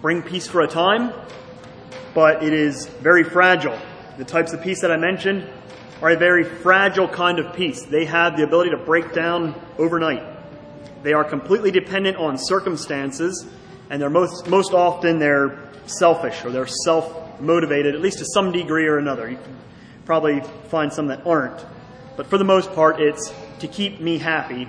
bring 0.00 0.22
peace 0.22 0.46
for 0.46 0.60
a 0.60 0.66
time, 0.68 1.12
but 2.14 2.42
it 2.42 2.52
is 2.52 2.86
very 2.86 3.24
fragile. 3.24 3.78
The 4.16 4.24
types 4.24 4.52
of 4.52 4.62
peace 4.62 4.80
that 4.80 4.90
I 4.90 4.96
mentioned 4.96 5.48
are 6.02 6.10
a 6.10 6.16
very 6.16 6.44
fragile 6.44 7.08
kind 7.08 7.38
of 7.38 7.54
peace. 7.54 7.84
They 7.84 8.04
have 8.04 8.36
the 8.36 8.44
ability 8.44 8.70
to 8.70 8.76
break 8.76 9.12
down 9.12 9.54
overnight. 9.78 10.22
They 11.02 11.12
are 11.12 11.24
completely 11.24 11.70
dependent 11.70 12.16
on 12.16 12.36
circumstances, 12.38 13.46
and 13.90 14.00
they're 14.02 14.10
most, 14.10 14.48
most 14.48 14.72
often 14.72 15.18
they're 15.18 15.58
selfish 15.86 16.44
or 16.44 16.50
they're 16.50 16.66
self-motivated, 17.38 17.94
at 17.94 18.00
least 18.00 18.18
to 18.18 18.24
some 18.24 18.52
degree 18.52 18.86
or 18.86 18.98
another. 18.98 19.30
You 19.30 19.36
can 19.36 19.56
probably 20.04 20.40
find 20.68 20.92
some 20.92 21.06
that 21.08 21.26
aren't. 21.26 21.64
But 22.16 22.26
for 22.26 22.38
the 22.38 22.44
most 22.44 22.72
part, 22.74 23.00
it's 23.00 23.32
to 23.60 23.68
keep 23.68 24.00
me 24.00 24.18
happy. 24.18 24.68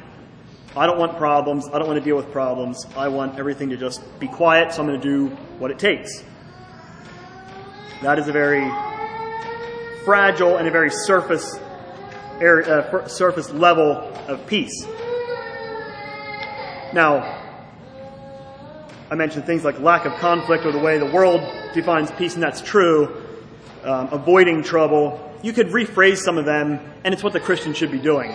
I 0.76 0.86
don't 0.86 1.00
want 1.00 1.18
problems. 1.18 1.68
I 1.68 1.80
don't 1.80 1.88
want 1.88 1.98
to 1.98 2.06
deal 2.06 2.16
with 2.16 2.32
problems. 2.32 2.86
I 2.96 3.08
want 3.08 3.40
everything 3.40 3.70
to 3.70 3.78
just 3.78 4.02
be 4.20 4.28
quiet, 4.28 4.74
so 4.74 4.82
I'm 4.82 4.88
going 4.88 5.02
to 5.02 5.08
do 5.08 5.36
what 5.58 5.72
it 5.72 5.80
takes. 5.80 6.24
That 8.04 8.20
is 8.20 8.28
a 8.28 8.32
very 8.32 8.70
fragile 10.06 10.58
and 10.58 10.68
a 10.68 10.72
very 10.72 10.92
surface, 10.92 11.56
uh, 12.40 13.08
surface 13.08 13.50
level 13.50 13.92
of 14.28 14.46
peace. 14.46 14.86
Now, 16.94 17.39
I 19.12 19.16
mentioned 19.16 19.46
things 19.46 19.64
like 19.64 19.80
lack 19.80 20.06
of 20.06 20.14
conflict 20.16 20.66
or 20.66 20.72
the 20.72 20.80
way 20.80 20.98
the 21.00 21.06
world 21.06 21.42
defines 21.74 22.12
peace, 22.12 22.36
and 22.36 22.44
that's 22.44 22.62
true. 22.62 23.24
Um, 23.84 24.10
avoiding 24.12 24.62
trouble. 24.62 25.20
You 25.42 25.54
could 25.54 25.68
rephrase 25.68 26.18
some 26.18 26.38
of 26.38 26.46
them, 26.46 26.80
and 27.04 27.14
it's 27.14 27.24
what 27.24 27.34
the 27.34 27.40
Christian 27.40 27.74
should 27.74 27.92
be 27.92 28.00
doing. 28.00 28.32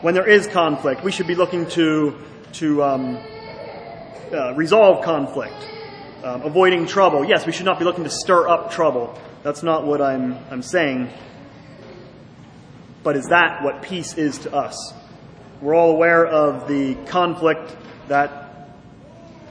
When 0.00 0.14
there 0.14 0.28
is 0.28 0.46
conflict, 0.46 1.04
we 1.04 1.12
should 1.12 1.26
be 1.26 1.34
looking 1.34 1.66
to 1.70 2.16
to 2.54 2.82
um, 2.82 3.18
uh, 4.32 4.54
resolve 4.54 5.04
conflict, 5.04 5.68
um, 6.24 6.42
avoiding 6.42 6.86
trouble. 6.86 7.24
Yes, 7.24 7.46
we 7.46 7.52
should 7.52 7.66
not 7.66 7.78
be 7.78 7.84
looking 7.84 8.04
to 8.04 8.10
stir 8.10 8.48
up 8.48 8.70
trouble. 8.72 9.18
That's 9.42 9.62
not 9.62 9.86
what 9.86 10.00
I'm, 10.00 10.38
I'm 10.50 10.62
saying. 10.62 11.10
But 13.02 13.16
is 13.16 13.26
that 13.26 13.62
what 13.62 13.82
peace 13.82 14.14
is 14.18 14.38
to 14.38 14.54
us? 14.54 14.92
We're 15.60 15.74
all 15.74 15.90
aware 15.90 16.26
of 16.26 16.68
the 16.68 16.94
conflict 17.06 17.76
that 18.08 18.39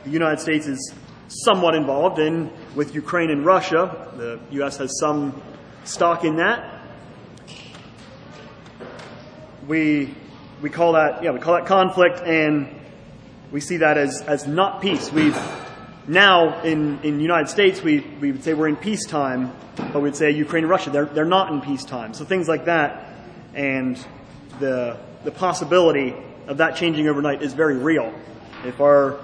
the 0.09 0.13
United 0.13 0.39
States 0.39 0.65
is 0.65 0.91
somewhat 1.27 1.75
involved 1.75 2.17
in 2.17 2.51
with 2.73 2.95
Ukraine 2.95 3.29
and 3.29 3.45
Russia. 3.45 4.11
The 4.17 4.39
U.S. 4.57 4.77
has 4.77 4.99
some 4.99 5.39
stock 5.83 6.23
in 6.23 6.37
that. 6.37 6.81
We, 9.67 10.15
we 10.63 10.71
call 10.71 10.93
that, 10.93 11.21
yeah, 11.21 11.29
we 11.29 11.39
call 11.39 11.53
that 11.53 11.67
conflict 11.67 12.21
and 12.25 12.75
we 13.51 13.61
see 13.61 13.77
that 13.77 13.99
as, 13.99 14.23
as 14.23 14.47
not 14.47 14.81
peace. 14.81 15.11
We've 15.11 15.37
now 16.07 16.59
in, 16.63 16.99
in 17.03 17.19
United 17.19 17.49
States, 17.49 17.83
we, 17.83 17.99
we 18.19 18.31
would 18.31 18.43
say 18.43 18.55
we're 18.55 18.67
in 18.67 18.77
peacetime, 18.77 19.53
but 19.93 20.01
we'd 20.01 20.15
say 20.15 20.31
Ukraine 20.31 20.63
and 20.63 20.71
Russia, 20.71 20.89
they're, 20.89 21.05
they're 21.05 21.23
not 21.23 21.53
in 21.53 21.61
peacetime. 21.61 22.15
So 22.15 22.25
things 22.25 22.47
like 22.47 22.65
that 22.65 23.13
and 23.53 24.03
the, 24.59 24.97
the 25.23 25.31
possibility 25.31 26.15
of 26.47 26.57
that 26.57 26.77
changing 26.77 27.07
overnight 27.07 27.43
is 27.43 27.53
very 27.53 27.77
real. 27.77 28.11
If 28.65 28.81
our, 28.81 29.19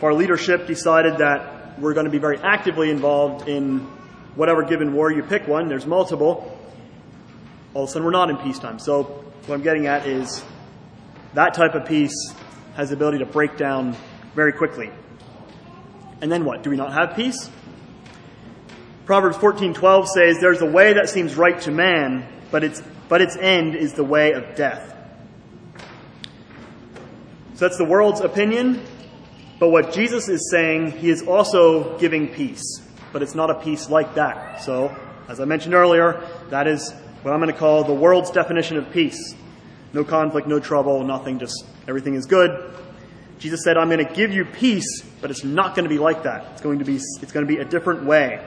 if 0.00 0.04
our 0.04 0.14
leadership 0.14 0.66
decided 0.66 1.18
that 1.18 1.78
we're 1.78 1.92
going 1.92 2.06
to 2.06 2.10
be 2.10 2.16
very 2.16 2.38
actively 2.38 2.88
involved 2.88 3.46
in 3.50 3.80
whatever 4.34 4.62
given 4.64 4.94
war, 4.94 5.12
you 5.12 5.22
pick 5.22 5.46
one, 5.46 5.68
there's 5.68 5.84
multiple, 5.84 6.58
all 7.74 7.82
of 7.82 7.90
a 7.90 7.92
sudden 7.92 8.06
we're 8.06 8.10
not 8.10 8.30
in 8.30 8.38
peacetime. 8.38 8.78
So 8.78 9.02
what 9.44 9.54
I'm 9.56 9.60
getting 9.60 9.88
at 9.88 10.06
is 10.06 10.42
that 11.34 11.52
type 11.52 11.74
of 11.74 11.84
peace 11.84 12.14
has 12.76 12.88
the 12.88 12.96
ability 12.96 13.18
to 13.18 13.26
break 13.26 13.58
down 13.58 13.94
very 14.34 14.54
quickly. 14.54 14.90
And 16.22 16.32
then 16.32 16.46
what? 16.46 16.62
Do 16.62 16.70
we 16.70 16.76
not 16.76 16.94
have 16.94 17.14
peace? 17.14 17.50
Proverbs 19.04 19.36
14:12 19.36 20.08
says, 20.08 20.40
"There's 20.40 20.62
a 20.62 20.70
way 20.70 20.94
that 20.94 21.10
seems 21.10 21.36
right 21.36 21.60
to 21.60 21.70
man, 21.70 22.24
but 22.50 22.64
its 22.64 22.82
but 23.10 23.20
its 23.20 23.36
end 23.36 23.74
is 23.74 23.92
the 23.92 24.04
way 24.04 24.32
of 24.32 24.54
death." 24.54 24.96
So 27.52 27.66
that's 27.66 27.76
the 27.76 27.84
world's 27.84 28.22
opinion, 28.22 28.80
but 29.60 29.68
what 29.68 29.92
Jesus 29.92 30.28
is 30.30 30.50
saying, 30.50 30.92
he 30.92 31.10
is 31.10 31.22
also 31.22 31.98
giving 31.98 32.28
peace, 32.28 32.80
but 33.12 33.22
it's 33.22 33.34
not 33.34 33.50
a 33.50 33.54
peace 33.54 33.90
like 33.90 34.14
that. 34.14 34.62
So, 34.62 34.96
as 35.28 35.38
I 35.38 35.44
mentioned 35.44 35.74
earlier, 35.74 36.26
that 36.48 36.66
is 36.66 36.90
what 37.22 37.34
I'm 37.34 37.40
going 37.40 37.52
to 37.52 37.58
call 37.58 37.84
the 37.84 37.92
world's 37.92 38.30
definition 38.30 38.78
of 38.78 38.90
peace. 38.90 39.34
No 39.92 40.02
conflict, 40.02 40.48
no 40.48 40.60
trouble, 40.60 41.04
nothing, 41.04 41.38
just 41.38 41.66
everything 41.86 42.14
is 42.14 42.24
good. 42.24 42.74
Jesus 43.38 43.62
said, 43.62 43.76
I'm 43.76 43.88
going 43.88 44.04
to 44.04 44.14
give 44.14 44.32
you 44.32 44.46
peace, 44.46 45.02
but 45.20 45.30
it's 45.30 45.44
not 45.44 45.74
going 45.74 45.84
to 45.84 45.90
be 45.90 45.98
like 45.98 46.22
that. 46.22 46.46
It's 46.52 46.62
going 46.62 46.78
to 46.78 46.84
be, 46.86 46.96
it's 46.96 47.32
going 47.32 47.46
to 47.46 47.52
be 47.52 47.58
a 47.58 47.64
different 47.64 48.04
way. 48.04 48.42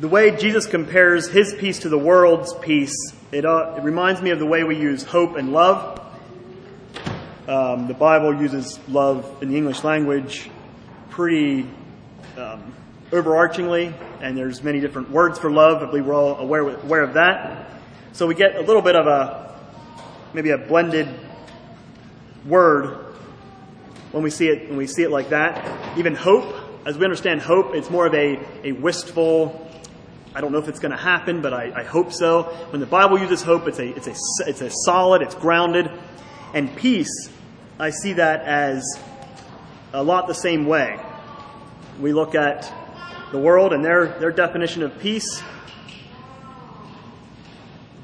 The 0.00 0.08
way 0.08 0.36
Jesus 0.36 0.66
compares 0.66 1.28
his 1.28 1.54
peace 1.54 1.78
to 1.80 1.88
the 1.88 1.98
world's 1.98 2.52
peace, 2.54 2.96
it, 3.30 3.44
uh, 3.44 3.74
it 3.76 3.82
reminds 3.84 4.20
me 4.20 4.30
of 4.30 4.40
the 4.40 4.46
way 4.46 4.64
we 4.64 4.76
use 4.76 5.04
hope 5.04 5.36
and 5.36 5.52
love. 5.52 6.00
Um, 7.48 7.86
the 7.86 7.94
Bible 7.94 8.34
uses 8.34 8.76
love 8.88 9.40
in 9.40 9.50
the 9.50 9.56
English 9.56 9.84
language 9.84 10.50
pretty 11.10 11.62
um, 12.36 12.74
overarchingly, 13.12 13.94
and 14.20 14.36
there's 14.36 14.64
many 14.64 14.80
different 14.80 15.10
words 15.10 15.38
for 15.38 15.48
love. 15.48 15.80
I 15.80 15.86
believe 15.86 16.06
we're 16.06 16.14
all 16.14 16.38
aware, 16.38 16.62
aware 16.62 17.02
of 17.02 17.14
that. 17.14 17.70
So 18.12 18.26
we 18.26 18.34
get 18.34 18.56
a 18.56 18.62
little 18.62 18.82
bit 18.82 18.96
of 18.96 19.06
a, 19.06 19.60
maybe 20.34 20.50
a 20.50 20.58
blended 20.58 21.08
word 22.44 23.14
when 24.10 24.24
we 24.24 24.30
see 24.30 24.48
it 24.48 24.68
when 24.68 24.76
we 24.76 24.88
see 24.88 25.04
it 25.04 25.10
like 25.10 25.28
that. 25.28 25.96
Even 25.96 26.16
hope, 26.16 26.52
as 26.84 26.98
we 26.98 27.04
understand 27.04 27.42
hope, 27.42 27.76
it's 27.76 27.90
more 27.90 28.06
of 28.06 28.14
a, 28.14 28.40
a 28.64 28.72
wistful. 28.72 29.70
I 30.34 30.40
don't 30.40 30.50
know 30.50 30.58
if 30.58 30.68
it's 30.68 30.80
going 30.80 30.90
to 30.90 30.98
happen, 30.98 31.42
but 31.42 31.54
I, 31.54 31.80
I 31.80 31.84
hope 31.84 32.12
so. 32.12 32.42
When 32.70 32.80
the 32.80 32.86
Bible 32.86 33.20
uses 33.20 33.42
hope, 33.42 33.68
it's 33.68 33.78
a 33.78 33.86
it's 33.86 34.08
a 34.08 34.48
it's 34.48 34.62
a 34.62 34.70
solid, 34.70 35.22
it's 35.22 35.36
grounded, 35.36 35.90
and 36.54 36.74
peace. 36.74 37.30
I 37.78 37.90
see 37.90 38.14
that 38.14 38.40
as 38.40 38.82
a 39.92 40.02
lot 40.02 40.28
the 40.28 40.34
same 40.34 40.66
way. 40.66 40.98
We 42.00 42.14
look 42.14 42.34
at 42.34 42.72
the 43.32 43.38
world 43.38 43.74
and 43.74 43.84
their 43.84 44.18
their 44.18 44.32
definition 44.32 44.82
of 44.82 44.98
peace. 44.98 45.42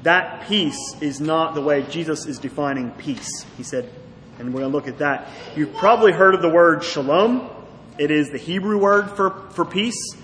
That 0.03 0.47
peace 0.47 0.95
is 1.01 1.19
not 1.19 1.55
the 1.55 1.61
way 1.61 1.83
Jesus 1.89 2.27
is 2.27 2.37
defining 2.37 2.91
peace. 2.91 3.45
He 3.57 3.63
said, 3.63 3.89
and 4.37 4.53
we're 4.53 4.59
going 4.59 4.71
to 4.71 4.77
look 4.77 4.87
at 4.87 4.99
that. 4.99 5.29
You've 5.55 5.73
probably 5.75 6.11
heard 6.11 6.35
of 6.35 6.41
the 6.41 6.49
word 6.49 6.83
shalom. 6.83 7.49
It 7.97 8.11
is 8.11 8.29
the 8.29 8.37
Hebrew 8.37 8.77
word 8.77 9.09
for, 9.11 9.31
for 9.51 9.63
peace. 9.63 10.17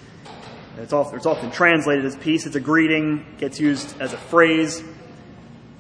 It's 0.77 0.91
often, 0.91 1.15
it's 1.15 1.25
often 1.25 1.49
translated 1.49 2.03
as 2.05 2.15
peace. 2.17 2.45
It's 2.45 2.55
a 2.55 2.59
greeting, 2.59 3.25
gets 3.37 3.59
used 3.59 3.99
as 4.01 4.11
a 4.11 4.17
phrase. 4.17 4.83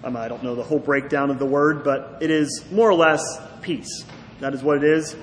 Um, 0.03 0.15
I 0.15 0.29
don't 0.29 0.43
know 0.43 0.55
the 0.55 0.63
whole 0.63 0.79
breakdown 0.79 1.29
of 1.29 1.37
the 1.37 1.45
word, 1.45 1.83
but 1.83 2.19
it 2.21 2.31
is 2.31 2.63
more 2.71 2.89
or 2.89 2.95
less 2.95 3.21
peace. 3.61 4.05
That 4.39 4.53
is 4.53 4.63
what 4.63 4.77
it 4.77 4.83
is. 4.83 5.15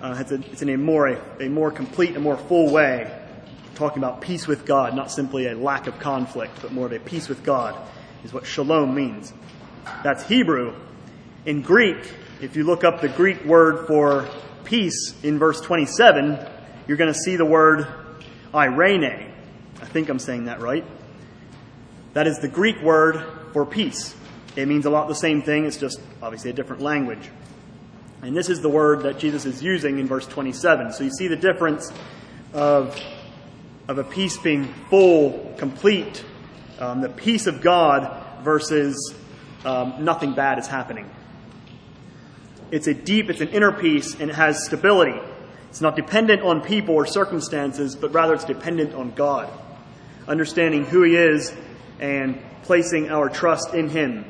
Uh, 0.00 0.16
it's, 0.18 0.32
a, 0.32 0.34
it's, 0.50 0.62
in 0.62 0.68
a 0.68 0.76
more, 0.76 1.08
a, 1.08 1.44
a 1.44 1.48
more 1.48 1.70
complete 1.70 2.14
and 2.14 2.22
more 2.22 2.36
full 2.36 2.72
way, 2.72 3.10
talking 3.74 4.02
about 4.02 4.20
peace 4.20 4.46
with 4.46 4.66
God, 4.66 4.94
not 4.96 5.10
simply 5.10 5.46
a 5.46 5.54
lack 5.56 5.86
of 5.86 5.98
conflict, 5.98 6.58
but 6.60 6.72
more 6.72 6.86
of 6.86 6.92
a 6.92 6.98
peace 6.98 7.28
with 7.28 7.44
God, 7.44 7.76
is 8.24 8.32
what 8.32 8.46
shalom 8.46 8.94
means. 8.94 9.32
That's 10.02 10.24
Hebrew. 10.24 10.74
In 11.46 11.62
Greek, 11.62 11.98
if 12.40 12.56
you 12.56 12.64
look 12.64 12.84
up 12.84 13.00
the 13.00 13.08
Greek 13.08 13.44
word 13.44 13.86
for 13.86 14.28
peace 14.64 15.14
in 15.22 15.38
verse 15.38 15.60
27, 15.60 16.38
you're 16.88 16.96
going 16.96 17.12
to 17.12 17.18
see 17.18 17.36
the 17.36 17.44
word 17.44 17.86
eirene. 18.52 19.30
I 19.80 19.84
think 19.86 20.08
I'm 20.08 20.18
saying 20.18 20.44
that 20.44 20.60
right. 20.60 20.84
That 22.14 22.26
is 22.26 22.38
the 22.38 22.48
Greek 22.48 22.80
word 22.82 23.24
for 23.52 23.64
peace. 23.64 24.14
It 24.54 24.68
means 24.68 24.84
a 24.84 24.90
lot 24.90 25.08
the 25.08 25.14
same 25.14 25.42
thing, 25.42 25.64
it's 25.64 25.78
just 25.78 26.00
obviously 26.22 26.50
a 26.50 26.54
different 26.54 26.82
language. 26.82 27.30
And 28.22 28.36
this 28.36 28.48
is 28.48 28.60
the 28.60 28.68
word 28.68 29.02
that 29.02 29.18
Jesus 29.18 29.44
is 29.46 29.62
using 29.62 29.98
in 29.98 30.06
verse 30.06 30.26
27. 30.26 30.92
So 30.92 31.04
you 31.04 31.10
see 31.10 31.26
the 31.26 31.36
difference 31.36 31.92
of, 32.52 32.96
of 33.88 33.98
a 33.98 34.04
peace 34.04 34.36
being 34.36 34.72
full, 34.90 35.54
complete, 35.58 36.24
um, 36.78 37.00
the 37.00 37.08
peace 37.08 37.46
of 37.46 37.60
God 37.60 38.22
versus 38.42 39.14
um, 39.64 40.04
nothing 40.04 40.34
bad 40.34 40.58
is 40.58 40.66
happening. 40.66 41.10
It's 42.70 42.86
a 42.86 42.94
deep, 42.94 43.28
it's 43.28 43.40
an 43.40 43.48
inner 43.48 43.72
peace, 43.72 44.14
and 44.18 44.30
it 44.30 44.34
has 44.34 44.64
stability. 44.64 45.20
It's 45.68 45.80
not 45.80 45.96
dependent 45.96 46.42
on 46.42 46.60
people 46.60 46.94
or 46.94 47.06
circumstances, 47.06 47.96
but 47.96 48.12
rather 48.12 48.34
it's 48.34 48.44
dependent 48.44 48.94
on 48.94 49.12
God. 49.12 49.50
Understanding 50.28 50.84
who 50.84 51.02
He 51.02 51.16
is 51.16 51.52
and 52.00 52.40
placing 52.62 53.10
our 53.10 53.28
trust 53.28 53.74
in 53.74 53.88
Him. 53.88 54.24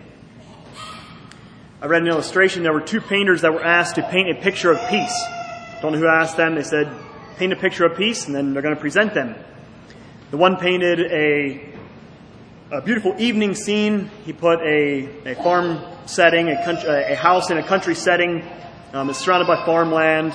I 1.82 1.86
read 1.86 2.02
an 2.02 2.06
illustration. 2.06 2.62
There 2.62 2.72
were 2.72 2.80
two 2.80 3.00
painters 3.00 3.40
that 3.40 3.52
were 3.52 3.64
asked 3.64 3.96
to 3.96 4.02
paint 4.02 4.30
a 4.30 4.40
picture 4.40 4.70
of 4.70 4.78
peace. 4.88 5.12
Don't 5.80 5.92
know 5.92 5.98
who 5.98 6.06
asked 6.06 6.36
them. 6.36 6.54
They 6.54 6.62
said, 6.62 6.88
paint 7.38 7.52
a 7.52 7.56
picture 7.56 7.84
of 7.84 7.96
peace, 7.96 8.26
and 8.26 8.36
then 8.36 8.52
they're 8.52 8.62
going 8.62 8.76
to 8.76 8.80
present 8.80 9.14
them. 9.14 9.34
The 10.30 10.36
one 10.36 10.58
painted 10.58 11.00
a, 11.00 11.74
a 12.70 12.82
beautiful 12.82 13.16
evening 13.18 13.56
scene. 13.56 14.12
He 14.24 14.32
put 14.32 14.60
a, 14.60 15.32
a 15.32 15.34
farm 15.42 15.80
setting, 16.06 16.50
a, 16.50 16.64
country, 16.64 16.88
a 16.88 17.16
house 17.16 17.50
in 17.50 17.58
a 17.58 17.66
country 17.66 17.96
setting. 17.96 18.48
Um, 18.92 19.10
it's 19.10 19.18
surrounded 19.18 19.48
by 19.48 19.66
farmland. 19.66 20.32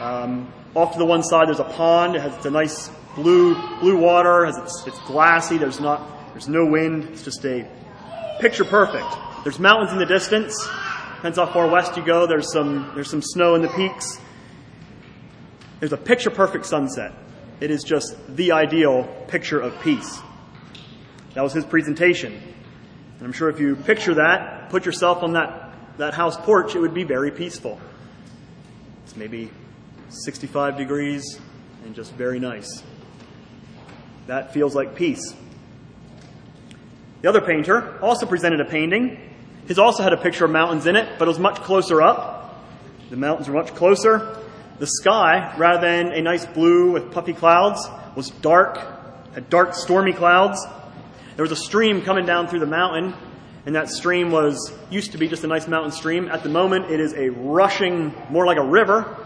Um, 0.00 0.50
off 0.74 0.94
to 0.94 0.98
the 0.98 1.04
one 1.04 1.22
side, 1.22 1.48
there's 1.48 1.60
a 1.60 1.64
pond. 1.64 2.16
It 2.16 2.22
has 2.22 2.46
a 2.46 2.50
nice 2.50 2.88
blue 3.14 3.54
blue 3.80 3.98
water. 3.98 4.46
It's, 4.46 4.84
it's 4.86 4.98
glassy. 5.00 5.58
There's 5.58 5.80
not 5.80 6.32
there's 6.32 6.48
no 6.48 6.64
wind. 6.64 7.10
It's 7.12 7.24
just 7.24 7.44
a 7.44 7.70
picture 8.40 8.64
perfect. 8.64 9.27
There's 9.44 9.60
mountains 9.60 9.92
in 9.92 9.98
the 9.98 10.06
distance. 10.06 10.68
Depends 11.16 11.38
how 11.38 11.46
far 11.46 11.68
west 11.68 11.96
you 11.96 12.04
go. 12.04 12.26
There's 12.26 12.52
some, 12.52 12.90
there's 12.94 13.10
some 13.10 13.22
snow 13.22 13.54
in 13.54 13.62
the 13.62 13.68
peaks. 13.68 14.18
There's 15.78 15.92
a 15.92 15.96
picture 15.96 16.30
perfect 16.30 16.66
sunset. 16.66 17.12
It 17.60 17.70
is 17.70 17.84
just 17.84 18.16
the 18.28 18.52
ideal 18.52 19.04
picture 19.28 19.60
of 19.60 19.80
peace. 19.80 20.20
That 21.34 21.42
was 21.42 21.52
his 21.52 21.64
presentation. 21.64 22.32
And 22.32 23.26
I'm 23.26 23.32
sure 23.32 23.48
if 23.48 23.60
you 23.60 23.76
picture 23.76 24.14
that, 24.14 24.70
put 24.70 24.84
yourself 24.84 25.22
on 25.22 25.34
that, 25.34 25.72
that 25.98 26.14
house 26.14 26.36
porch, 26.36 26.74
it 26.74 26.80
would 26.80 26.94
be 26.94 27.04
very 27.04 27.30
peaceful. 27.30 27.80
It's 29.04 29.16
maybe 29.16 29.50
65 30.08 30.76
degrees 30.76 31.38
and 31.84 31.94
just 31.94 32.12
very 32.14 32.40
nice. 32.40 32.82
That 34.26 34.52
feels 34.52 34.74
like 34.74 34.96
peace. 34.96 35.34
The 37.22 37.28
other 37.28 37.40
painter 37.40 37.98
also 38.00 38.26
presented 38.26 38.60
a 38.60 38.64
painting 38.64 39.27
his 39.68 39.78
also 39.78 40.02
had 40.02 40.14
a 40.14 40.16
picture 40.16 40.46
of 40.46 40.50
mountains 40.50 40.86
in 40.86 40.96
it, 40.96 41.18
but 41.18 41.28
it 41.28 41.28
was 41.28 41.38
much 41.38 41.56
closer 41.56 42.00
up. 42.00 42.58
The 43.10 43.16
mountains 43.16 43.48
were 43.48 43.54
much 43.54 43.74
closer. 43.74 44.42
The 44.78 44.86
sky, 44.86 45.54
rather 45.58 45.86
than 45.86 46.12
a 46.12 46.22
nice 46.22 46.46
blue 46.46 46.92
with 46.92 47.12
puffy 47.12 47.34
clouds, 47.34 47.86
was 48.16 48.30
dark, 48.30 48.78
had 49.34 49.50
dark, 49.50 49.74
stormy 49.74 50.14
clouds. 50.14 50.64
There 51.36 51.42
was 51.42 51.52
a 51.52 51.56
stream 51.56 52.00
coming 52.00 52.24
down 52.24 52.48
through 52.48 52.60
the 52.60 52.66
mountain, 52.66 53.12
and 53.66 53.74
that 53.74 53.90
stream 53.90 54.30
was 54.30 54.72
used 54.88 55.12
to 55.12 55.18
be 55.18 55.28
just 55.28 55.44
a 55.44 55.46
nice 55.46 55.68
mountain 55.68 55.92
stream. 55.92 56.28
At 56.28 56.42
the 56.42 56.48
moment, 56.48 56.90
it 56.90 56.98
is 56.98 57.12
a 57.12 57.28
rushing, 57.28 58.14
more 58.30 58.46
like 58.46 58.56
a 58.56 58.64
river. 58.64 59.18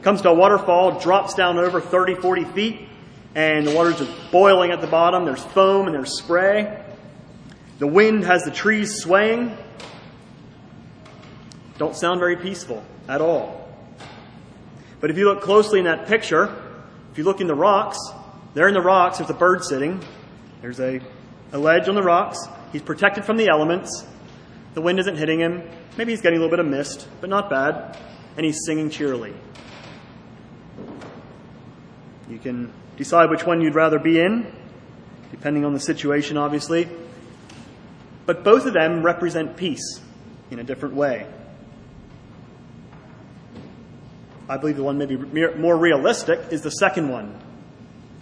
Comes 0.00 0.22
to 0.22 0.30
a 0.30 0.34
waterfall, 0.34 0.98
drops 0.98 1.34
down 1.34 1.58
over 1.58 1.78
30, 1.78 2.14
40 2.14 2.44
feet, 2.44 2.88
and 3.34 3.66
the 3.66 3.74
water's 3.74 3.98
just 3.98 4.12
boiling 4.32 4.70
at 4.70 4.80
the 4.80 4.86
bottom. 4.86 5.26
There's 5.26 5.44
foam 5.44 5.84
and 5.84 5.94
there's 5.94 6.16
spray. 6.16 6.82
The 7.78 7.86
wind 7.86 8.24
has 8.24 8.44
the 8.44 8.50
trees 8.50 8.94
swaying 9.02 9.54
don't 11.80 11.96
sound 11.96 12.20
very 12.20 12.36
peaceful 12.36 12.84
at 13.08 13.22
all. 13.22 13.66
But 15.00 15.08
if 15.08 15.16
you 15.16 15.24
look 15.24 15.40
closely 15.40 15.78
in 15.78 15.86
that 15.86 16.06
picture, 16.06 16.54
if 17.10 17.16
you 17.16 17.24
look 17.24 17.40
in 17.40 17.46
the 17.46 17.54
rocks, 17.54 17.96
there 18.52 18.68
in 18.68 18.74
the 18.74 18.82
rocks, 18.82 19.16
there's 19.16 19.30
a 19.30 19.34
bird 19.34 19.64
sitting. 19.64 20.04
There's 20.60 20.78
a, 20.78 21.00
a 21.52 21.58
ledge 21.58 21.88
on 21.88 21.94
the 21.94 22.02
rocks. 22.02 22.38
He's 22.70 22.82
protected 22.82 23.24
from 23.24 23.38
the 23.38 23.48
elements. 23.48 24.04
The 24.74 24.82
wind 24.82 25.00
isn't 25.00 25.16
hitting 25.16 25.40
him. 25.40 25.62
Maybe 25.96 26.12
he's 26.12 26.20
getting 26.20 26.38
a 26.38 26.42
little 26.42 26.54
bit 26.54 26.62
of 26.62 26.70
mist, 26.70 27.08
but 27.22 27.30
not 27.30 27.48
bad. 27.48 27.96
And 28.36 28.44
he's 28.44 28.58
singing 28.66 28.90
cheerily. 28.90 29.32
You 32.28 32.38
can 32.38 32.70
decide 32.98 33.30
which 33.30 33.46
one 33.46 33.62
you'd 33.62 33.74
rather 33.74 33.98
be 33.98 34.20
in, 34.20 34.52
depending 35.30 35.64
on 35.64 35.72
the 35.72 35.80
situation, 35.80 36.36
obviously. 36.36 36.90
But 38.26 38.44
both 38.44 38.66
of 38.66 38.74
them 38.74 39.02
represent 39.02 39.56
peace 39.56 40.02
in 40.50 40.58
a 40.58 40.62
different 40.62 40.94
way. 40.94 41.26
I 44.50 44.56
believe 44.56 44.76
the 44.76 44.82
one 44.82 44.98
maybe 44.98 45.16
more 45.16 45.76
realistic 45.76 46.40
is 46.50 46.62
the 46.62 46.72
second 46.72 47.08
one. 47.08 47.32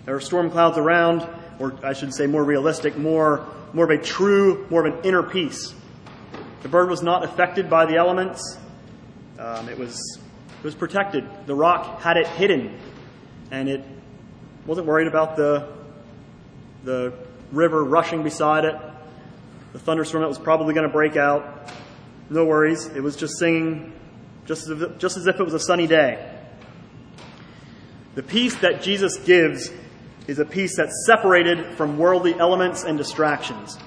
There 0.05 0.15
are 0.15 0.21
storm 0.21 0.51
clouds 0.51 0.77
around, 0.77 1.27
or 1.59 1.75
I 1.83 1.95
should 1.95 2.13
say 2.13 2.27
more 2.27 2.45
realistic, 2.45 2.99
more, 2.99 3.47
more 3.73 3.91
of 3.91 3.91
a 3.91 3.97
true, 3.97 4.67
more 4.69 4.87
of 4.87 4.95
an 4.95 5.05
inner 5.05 5.23
peace. 5.23 5.73
The 6.61 6.69
bird 6.69 6.91
was 6.91 7.03
not 7.03 7.25
affected 7.25 7.71
by 7.71 7.87
the 7.87 7.97
elements. 7.97 8.59
Um, 9.39 9.71
it, 9.71 9.79
was, 9.79 9.99
it 10.59 10.65
was 10.65 10.75
protected. 10.75 11.25
The 11.47 11.55
rock 11.55 12.03
had 12.03 12.19
it 12.19 12.27
hidden, 12.27 12.79
and 13.51 13.67
it 13.71 13.83
wasn't 14.67 14.87
worried 14.87 15.09
about 15.09 15.35
the, 15.35 15.67
the 16.85 17.15
river 17.53 17.83
rushing 17.83 18.23
beside 18.23 18.67
it, 18.67 18.77
the 19.73 19.79
thunderstorm 19.79 20.21
that 20.21 20.29
was 20.29 20.39
probably 20.39 20.75
going 20.75 20.87
to 20.87 20.93
break 20.93 21.17
out. 21.17 21.73
No 22.29 22.45
worries. 22.45 22.85
It 22.85 23.03
was 23.03 23.17
just 23.17 23.39
singing 23.39 23.95
just 24.49 24.67
as, 24.67 24.81
if, 24.81 24.99
just 24.99 25.17
as 25.19 25.27
if 25.27 25.39
it 25.39 25.45
was 25.45 25.53
a 25.53 25.61
sunny 25.61 25.87
day. 25.87 26.35
The 28.15 28.23
peace 28.23 28.57
that 28.57 28.83
Jesus 28.83 29.19
gives 29.19 29.71
is 30.27 30.39
a 30.39 30.45
peace 30.45 30.75
that's 30.77 31.05
separated 31.07 31.77
from 31.77 31.99
worldly 31.99 32.35
elements 32.35 32.83
and 32.83 32.97
distractions. 32.97 33.79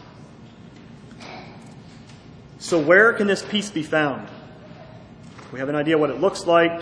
So, 2.60 2.80
where 2.80 3.12
can 3.14 3.26
this 3.26 3.44
peace 3.44 3.72
be 3.72 3.82
found? 3.82 4.30
We 5.52 5.60
have 5.60 5.68
an 5.68 5.76
idea 5.76 5.98
what 5.98 6.12
it 6.12 6.22
looks 6.22 6.46
like. 6.46 6.80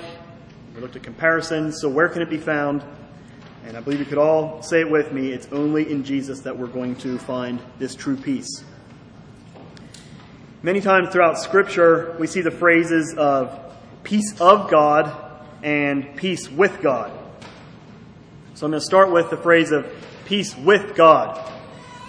We 0.76 0.82
looked 0.82 0.98
at 0.98 1.04
comparisons. 1.04 1.80
So, 1.80 1.88
where 1.88 2.10
can 2.10 2.22
it 2.22 2.30
be 2.30 2.38
found? 2.38 2.84
And 3.66 3.78
I 3.78 3.80
believe 3.80 4.00
you 4.00 4.06
could 4.06 4.18
all 4.18 4.62
say 4.62 4.82
it 4.82 4.92
with 4.92 5.14
me 5.14 5.32
it's 5.32 5.48
only 5.54 5.90
in 5.90 6.04
Jesus 6.04 6.42
that 6.42 6.58
we're 6.58 6.68
going 6.68 6.96
to 6.98 7.18
find 7.18 7.62
this 7.78 7.96
true 7.96 8.18
peace. 8.18 8.64
Many 10.64 10.82
times 10.82 11.10
throughout 11.10 11.40
Scripture, 11.40 12.18
we 12.20 12.28
see 12.28 12.42
the 12.42 12.52
phrases 12.52 13.16
of 13.18 13.69
peace 14.04 14.40
of 14.40 14.70
God 14.70 15.14
and 15.64 16.16
peace 16.16 16.50
with 16.50 16.82
God. 16.82 17.12
So 18.54 18.66
I'm 18.66 18.72
going 18.72 18.82
to 18.82 18.86
start 18.86 19.12
with 19.12 19.30
the 19.30 19.38
phrase 19.38 19.72
of 19.72 19.88
peace 20.26 20.56
with 20.58 20.96
God. 20.96 21.50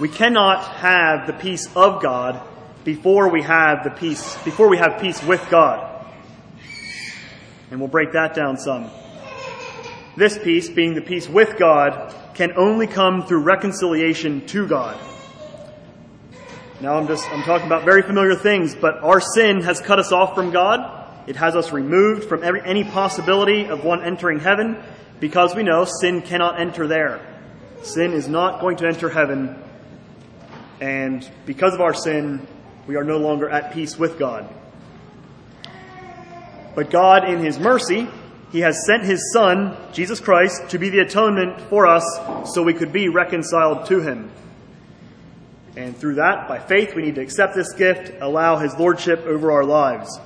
We 0.01 0.09
cannot 0.09 0.65
have 0.77 1.27
the 1.27 1.33
peace 1.33 1.69
of 1.77 2.03
God 2.03 2.47
before 2.85 3.29
we 3.29 3.43
have 3.43 3.85
the 3.85 3.91
peace, 3.91 4.37
before 4.45 4.69
we 4.69 4.79
have 4.79 5.01
peace 5.01 5.23
with 5.23 5.47
God. 5.51 5.87
And 7.71 7.79
we'll 7.79 7.89
break 7.89 8.13
that 8.13 8.35
down 8.35 8.57
some. 8.57 8.91
This 10.17 10.39
peace, 10.39 10.69
being 10.69 10.95
the 10.95 11.03
peace 11.03 11.29
with 11.29 11.57
God, 11.59 12.15
can 12.35 12.53
only 12.57 12.87
come 12.87 13.27
through 13.27 13.43
reconciliation 13.43 14.47
to 14.47 14.67
God. 14.67 14.99
Now 16.81 16.97
I'm 16.97 17.07
just, 17.07 17.31
I'm 17.31 17.43
talking 17.43 17.67
about 17.67 17.85
very 17.85 18.03
familiar 18.03 18.35
things, 18.35 18.75
but 18.75 18.99
our 19.05 19.21
sin 19.21 19.61
has 19.63 19.81
cut 19.81 19.99
us 19.99 20.13
off 20.13 20.35
from 20.35 20.51
God. 20.51 21.00
It 21.31 21.37
has 21.37 21.55
us 21.55 21.71
removed 21.71 22.25
from 22.25 22.43
every, 22.43 22.61
any 22.65 22.83
possibility 22.83 23.67
of 23.67 23.85
one 23.85 24.03
entering 24.03 24.41
heaven 24.41 24.77
because 25.21 25.55
we 25.55 25.63
know 25.63 25.85
sin 25.85 26.23
cannot 26.23 26.59
enter 26.59 26.89
there. 26.89 27.25
Sin 27.83 28.15
is 28.15 28.27
not 28.27 28.61
going 28.61 28.79
to 28.79 28.89
enter 28.89 29.09
heaven. 29.09 29.57
And 30.81 31.31
because 31.47 31.73
of 31.73 31.81
our 31.81 31.95
sin, 31.95 32.45
we 32.89 32.97
are 32.97 33.05
no 33.05 33.19
longer 33.19 33.49
at 33.49 33.73
peace 33.73 33.97
with 33.97 34.19
God. 34.19 34.53
But 36.75 36.91
God, 36.91 37.31
in 37.31 37.39
His 37.39 37.61
mercy, 37.61 38.09
He 38.51 38.59
has 38.63 38.85
sent 38.85 39.05
His 39.05 39.33
Son, 39.33 39.77
Jesus 39.93 40.19
Christ, 40.19 40.71
to 40.71 40.81
be 40.81 40.89
the 40.89 40.99
atonement 40.99 41.61
for 41.61 41.87
us 41.87 42.05
so 42.53 42.65
we 42.65 42.75
could 42.75 42.93
be 42.93 43.09
reconciled 43.09 43.87
to 43.87 44.01
Him. 44.01 44.33
And 45.77 45.97
through 45.97 46.17
that, 46.17 46.49
by 46.49 46.59
faith, 46.59 46.97
we 46.97 47.03
need 47.03 47.15
to 47.15 47.21
accept 47.21 47.55
this 47.55 47.73
gift, 47.75 48.21
allow 48.21 48.57
His 48.57 48.75
Lordship 48.75 49.21
over 49.27 49.53
our 49.53 49.65
lives. 49.65 50.19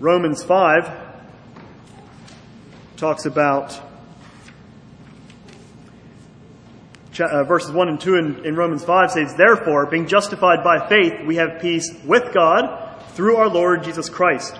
Romans 0.00 0.42
5 0.42 0.90
talks 2.96 3.26
about 3.26 3.80
uh, 7.18 7.44
verses 7.44 7.70
1 7.70 7.88
and 7.88 8.00
2 8.00 8.16
in, 8.16 8.44
in 8.44 8.56
Romans 8.56 8.84
5 8.84 9.12
says, 9.12 9.34
Therefore, 9.36 9.86
being 9.86 10.06
justified 10.06 10.64
by 10.64 10.88
faith, 10.88 11.24
we 11.24 11.36
have 11.36 11.60
peace 11.60 11.88
with 12.04 12.34
God 12.34 13.00
through 13.10 13.36
our 13.36 13.48
Lord 13.48 13.84
Jesus 13.84 14.08
Christ, 14.08 14.58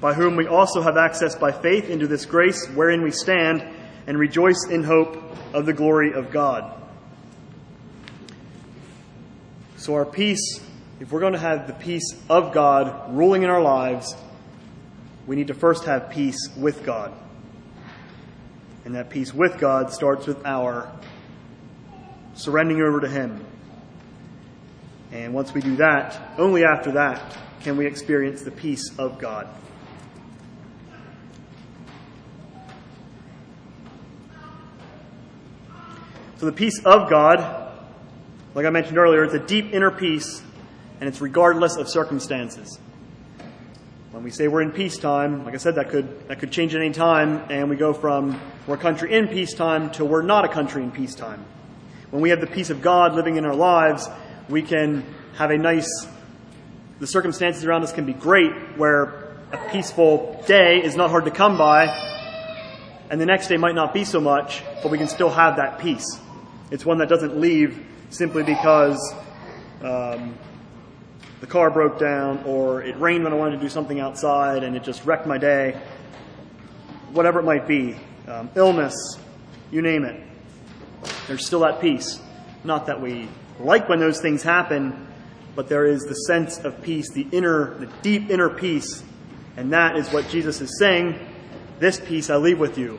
by 0.00 0.14
whom 0.14 0.36
we 0.36 0.46
also 0.46 0.80
have 0.80 0.96
access 0.96 1.34
by 1.34 1.52
faith 1.52 1.90
into 1.90 2.06
this 2.06 2.24
grace 2.24 2.66
wherein 2.68 3.02
we 3.02 3.10
stand 3.10 3.62
and 4.06 4.18
rejoice 4.18 4.66
in 4.70 4.82
hope 4.82 5.16
of 5.52 5.66
the 5.66 5.72
glory 5.74 6.12
of 6.14 6.30
God. 6.30 6.74
So 9.76 9.94
our 9.94 10.06
peace 10.06 10.60
if 11.00 11.10
we're 11.10 11.20
going 11.20 11.32
to 11.32 11.38
have 11.38 11.66
the 11.66 11.72
peace 11.72 12.14
of 12.28 12.52
God 12.52 13.16
ruling 13.16 13.42
in 13.42 13.48
our 13.48 13.62
lives, 13.62 14.14
we 15.26 15.36
need 15.36 15.48
to 15.48 15.54
first 15.54 15.84
have 15.84 16.10
peace 16.10 16.48
with 16.56 16.84
God. 16.84 17.12
And 18.84 18.94
that 18.94 19.10
peace 19.10 19.32
with 19.32 19.58
God 19.58 19.92
starts 19.92 20.26
with 20.26 20.44
our 20.44 20.90
surrendering 22.34 22.82
over 22.82 23.00
to 23.00 23.08
Him. 23.08 23.44
And 25.12 25.34
once 25.34 25.52
we 25.52 25.60
do 25.60 25.76
that, 25.76 26.38
only 26.38 26.64
after 26.64 26.92
that 26.92 27.36
can 27.60 27.76
we 27.76 27.86
experience 27.86 28.42
the 28.42 28.50
peace 28.50 28.90
of 28.98 29.18
God. 29.18 29.48
So 36.38 36.46
the 36.46 36.52
peace 36.52 36.80
of 36.86 37.10
God, 37.10 37.70
like 38.54 38.64
I 38.64 38.70
mentioned 38.70 38.96
earlier, 38.96 39.24
it's 39.24 39.34
a 39.34 39.46
deep 39.46 39.74
inner 39.74 39.90
peace, 39.90 40.42
and 40.98 41.06
it's 41.06 41.20
regardless 41.20 41.76
of 41.76 41.86
circumstances. 41.86 42.78
When 44.20 44.26
we 44.26 44.32
say 44.32 44.48
we're 44.48 44.60
in 44.60 44.72
peacetime, 44.72 45.46
like 45.46 45.54
I 45.54 45.56
said, 45.56 45.76
that 45.76 45.88
could 45.88 46.28
that 46.28 46.40
could 46.40 46.52
change 46.52 46.74
at 46.74 46.82
any 46.82 46.92
time, 46.92 47.42
and 47.48 47.70
we 47.70 47.76
go 47.76 47.94
from 47.94 48.38
we're 48.66 48.74
a 48.74 48.78
country 48.78 49.14
in 49.14 49.28
peacetime 49.28 49.90
to 49.92 50.04
we're 50.04 50.20
not 50.20 50.44
a 50.44 50.48
country 50.48 50.82
in 50.82 50.90
peacetime. 50.90 51.42
When 52.10 52.20
we 52.20 52.28
have 52.28 52.42
the 52.42 52.46
peace 52.46 52.68
of 52.68 52.82
God 52.82 53.14
living 53.14 53.36
in 53.36 53.46
our 53.46 53.54
lives, 53.54 54.10
we 54.50 54.60
can 54.60 55.06
have 55.36 55.50
a 55.50 55.56
nice. 55.56 55.88
The 56.98 57.06
circumstances 57.06 57.64
around 57.64 57.82
us 57.82 57.94
can 57.94 58.04
be 58.04 58.12
great, 58.12 58.52
where 58.76 59.38
a 59.52 59.70
peaceful 59.72 60.44
day 60.46 60.82
is 60.84 60.96
not 60.96 61.08
hard 61.08 61.24
to 61.24 61.30
come 61.30 61.56
by, 61.56 61.86
and 63.08 63.18
the 63.18 63.24
next 63.24 63.48
day 63.48 63.56
might 63.56 63.74
not 63.74 63.94
be 63.94 64.04
so 64.04 64.20
much, 64.20 64.62
but 64.82 64.90
we 64.92 64.98
can 64.98 65.08
still 65.08 65.30
have 65.30 65.56
that 65.56 65.78
peace. 65.78 66.20
It's 66.70 66.84
one 66.84 66.98
that 66.98 67.08
doesn't 67.08 67.40
leave 67.40 67.86
simply 68.10 68.42
because 68.42 69.14
um, 69.82 70.34
the 71.40 71.46
car 71.46 71.70
broke 71.70 71.98
down 71.98 72.42
or 72.44 72.82
it 72.82 72.98
rained 72.98 73.24
when 73.24 73.32
I 73.32 73.36
wanted 73.36 73.56
to 73.56 73.62
do 73.62 73.68
something 73.68 73.98
outside 73.98 74.62
and 74.62 74.76
it 74.76 74.84
just 74.84 75.04
wrecked 75.04 75.26
my 75.26 75.38
day. 75.38 75.80
Whatever 77.12 77.40
it 77.40 77.44
might 77.44 77.66
be, 77.66 77.96
um, 78.28 78.50
illness, 78.54 79.18
you 79.70 79.82
name 79.82 80.04
it. 80.04 80.22
There's 81.26 81.46
still 81.46 81.60
that 81.60 81.80
peace. 81.80 82.20
Not 82.62 82.86
that 82.86 83.00
we 83.00 83.28
like 83.58 83.88
when 83.88 83.98
those 83.98 84.20
things 84.20 84.42
happen, 84.42 85.08
but 85.54 85.68
there 85.68 85.86
is 85.86 86.02
the 86.02 86.14
sense 86.14 86.58
of 86.58 86.82
peace, 86.82 87.10
the 87.10 87.26
inner, 87.32 87.74
the 87.78 87.86
deep 88.02 88.30
inner 88.30 88.50
peace. 88.50 89.02
And 89.56 89.72
that 89.72 89.96
is 89.96 90.08
what 90.10 90.28
Jesus 90.28 90.60
is 90.60 90.78
saying. 90.78 91.18
This 91.78 91.98
peace 91.98 92.30
I 92.30 92.36
leave 92.36 92.58
with 92.58 92.78
you. 92.78 92.98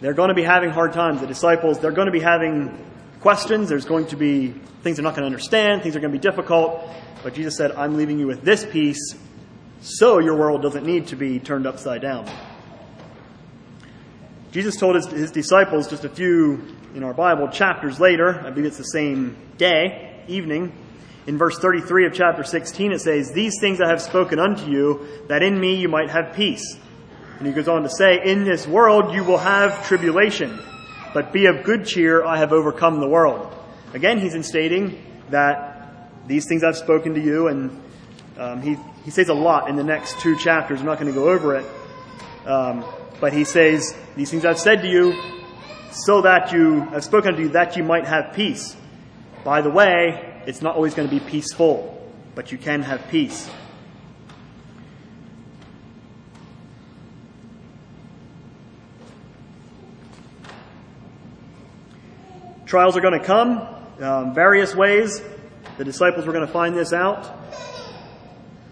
They're 0.00 0.14
going 0.14 0.28
to 0.28 0.34
be 0.34 0.42
having 0.42 0.70
hard 0.70 0.92
times. 0.92 1.20
The 1.20 1.26
disciples, 1.26 1.78
they're 1.78 1.92
going 1.92 2.06
to 2.06 2.12
be 2.12 2.20
having 2.20 2.78
questions. 3.20 3.68
There's 3.68 3.84
going 3.84 4.06
to 4.08 4.16
be 4.16 4.54
things 4.82 4.96
they're 4.96 5.04
not 5.04 5.14
going 5.14 5.22
to 5.22 5.26
understand. 5.26 5.82
Things 5.82 5.96
are 5.96 6.00
going 6.00 6.12
to 6.12 6.18
be 6.18 6.22
difficult. 6.22 6.88
But 7.22 7.34
Jesus 7.34 7.56
said, 7.56 7.72
I'm 7.72 7.96
leaving 7.96 8.18
you 8.18 8.26
with 8.26 8.42
this 8.42 8.64
peace 8.64 9.14
so 9.80 10.18
your 10.18 10.36
world 10.36 10.62
doesn't 10.62 10.84
need 10.84 11.08
to 11.08 11.16
be 11.16 11.38
turned 11.38 11.66
upside 11.66 12.02
down. 12.02 12.30
Jesus 14.52 14.76
told 14.76 14.96
his, 14.96 15.06
his 15.06 15.30
disciples 15.30 15.88
just 15.88 16.04
a 16.04 16.08
few 16.08 16.76
in 16.94 17.04
our 17.04 17.14
Bible 17.14 17.48
chapters 17.48 18.00
later, 18.00 18.40
I 18.40 18.50
believe 18.50 18.66
it's 18.66 18.78
the 18.78 18.84
same 18.84 19.36
day, 19.56 20.22
evening, 20.26 20.72
in 21.26 21.38
verse 21.38 21.58
33 21.58 22.06
of 22.06 22.14
chapter 22.14 22.42
16, 22.42 22.92
it 22.92 23.00
says, 23.00 23.30
These 23.32 23.60
things 23.60 23.80
I 23.80 23.88
have 23.88 24.02
spoken 24.02 24.38
unto 24.38 24.68
you, 24.70 25.06
that 25.28 25.42
in 25.42 25.60
me 25.60 25.76
you 25.76 25.88
might 25.88 26.10
have 26.10 26.34
peace. 26.34 26.76
And 27.38 27.46
he 27.46 27.52
goes 27.52 27.68
on 27.68 27.84
to 27.84 27.90
say, 27.90 28.20
In 28.24 28.44
this 28.44 28.66
world 28.66 29.14
you 29.14 29.22
will 29.22 29.38
have 29.38 29.86
tribulation 29.86 30.58
but 31.12 31.32
be 31.32 31.46
of 31.46 31.64
good 31.64 31.84
cheer, 31.86 32.24
I 32.24 32.38
have 32.38 32.52
overcome 32.52 33.00
the 33.00 33.08
world. 33.08 33.52
Again, 33.94 34.20
he's 34.20 34.34
instating 34.34 35.02
that 35.30 35.69
these 36.30 36.46
things 36.46 36.62
I've 36.62 36.76
spoken 36.76 37.14
to 37.14 37.20
you, 37.20 37.48
and 37.48 37.82
um, 38.38 38.62
he, 38.62 38.76
he 39.04 39.10
says 39.10 39.28
a 39.30 39.34
lot 39.34 39.68
in 39.68 39.74
the 39.74 39.82
next 39.82 40.20
two 40.20 40.36
chapters. 40.36 40.78
I'm 40.78 40.86
not 40.86 41.00
going 41.00 41.12
to 41.12 41.18
go 41.18 41.28
over 41.28 41.56
it. 41.56 41.66
Um, 42.46 42.84
but 43.20 43.32
he 43.32 43.42
says, 43.42 43.96
These 44.14 44.30
things 44.30 44.44
I've 44.44 44.58
said 44.58 44.82
to 44.82 44.88
you, 44.88 45.20
so 45.90 46.22
that 46.22 46.52
you 46.52 46.86
I've 46.92 47.02
spoken 47.02 47.34
to 47.34 47.40
you, 47.42 47.48
that 47.48 47.76
you 47.76 47.82
might 47.82 48.06
have 48.06 48.32
peace. 48.32 48.76
By 49.42 49.60
the 49.60 49.70
way, 49.70 50.40
it's 50.46 50.62
not 50.62 50.76
always 50.76 50.94
going 50.94 51.08
to 51.08 51.12
be 51.12 51.18
peaceful, 51.18 52.08
but 52.36 52.52
you 52.52 52.58
can 52.58 52.82
have 52.82 53.08
peace. 53.08 53.50
Trials 62.66 62.96
are 62.96 63.00
going 63.00 63.18
to 63.18 63.26
come, 63.26 63.66
um, 64.00 64.32
various 64.32 64.76
ways. 64.76 65.20
The 65.80 65.84
disciples 65.86 66.26
were 66.26 66.34
going 66.34 66.46
to 66.46 66.52
find 66.52 66.76
this 66.76 66.92
out. 66.92 67.26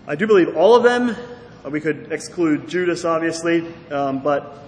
I 0.07 0.15
do 0.15 0.27
believe 0.27 0.55
all 0.59 0.75
of 0.75 0.83
them, 0.83 1.17
uh, 1.65 1.71
we 1.71 1.81
could 1.81 2.13
exclude 2.13 2.69
Judas 2.69 3.07
obviously, 3.07 3.67
um, 3.91 4.19
but 4.23 4.59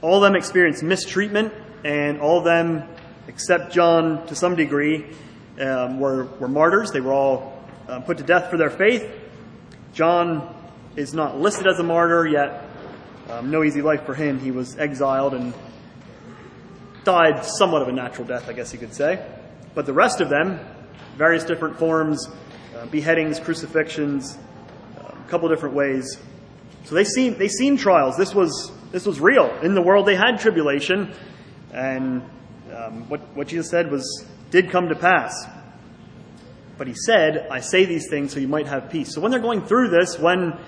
all 0.00 0.22
of 0.22 0.22
them 0.22 0.36
experienced 0.36 0.84
mistreatment, 0.84 1.52
and 1.82 2.20
all 2.20 2.38
of 2.38 2.44
them, 2.44 2.84
except 3.26 3.72
John 3.72 4.24
to 4.28 4.36
some 4.36 4.54
degree, 4.54 5.06
um, 5.58 5.98
were, 5.98 6.26
were 6.38 6.46
martyrs. 6.46 6.92
They 6.92 7.00
were 7.00 7.12
all 7.12 7.60
um, 7.88 8.04
put 8.04 8.18
to 8.18 8.22
death 8.22 8.48
for 8.48 8.56
their 8.56 8.70
faith. 8.70 9.12
John 9.92 10.54
is 10.94 11.12
not 11.12 11.40
listed 11.40 11.66
as 11.66 11.80
a 11.80 11.82
martyr, 11.82 12.28
yet 12.28 12.62
um, 13.28 13.50
no 13.50 13.64
easy 13.64 13.82
life 13.82 14.06
for 14.06 14.14
him. 14.14 14.38
He 14.38 14.52
was 14.52 14.78
exiled 14.78 15.34
and 15.34 15.52
died 17.02 17.44
somewhat 17.44 17.82
of 17.82 17.88
a 17.88 17.92
natural 17.92 18.28
death, 18.28 18.48
I 18.48 18.52
guess 18.52 18.72
you 18.72 18.78
could 18.78 18.94
say. 18.94 19.26
But 19.74 19.86
the 19.86 19.92
rest 19.92 20.20
of 20.20 20.28
them, 20.28 20.60
various 21.16 21.44
different 21.44 21.78
forms, 21.78 22.28
uh, 22.76 22.86
beheadings, 22.86 23.38
crucifixions, 23.38 24.38
uh, 24.98 25.12
a 25.12 25.30
couple 25.30 25.48
different 25.48 25.74
ways. 25.74 26.18
So 26.84 26.94
they 26.94 27.04
seen 27.04 27.38
they 27.38 27.48
seen 27.48 27.76
trials. 27.76 28.16
This 28.16 28.34
was 28.34 28.72
this 28.90 29.06
was 29.06 29.20
real 29.20 29.50
in 29.62 29.74
the 29.74 29.82
world. 29.82 30.06
They 30.06 30.16
had 30.16 30.38
tribulation, 30.38 31.14
and 31.72 32.22
um, 32.74 33.08
what 33.08 33.20
what 33.36 33.48
Jesus 33.48 33.70
said 33.70 33.90
was 33.90 34.24
did 34.50 34.70
come 34.70 34.88
to 34.88 34.96
pass. 34.96 35.46
But 36.78 36.86
he 36.88 36.94
said, 36.94 37.46
"I 37.50 37.60
say 37.60 37.84
these 37.84 38.08
things 38.08 38.32
so 38.32 38.40
you 38.40 38.48
might 38.48 38.66
have 38.66 38.90
peace." 38.90 39.14
So 39.14 39.20
when 39.20 39.30
they're 39.30 39.40
going 39.40 39.62
through 39.62 39.90
this, 39.90 40.18
when 40.18 40.58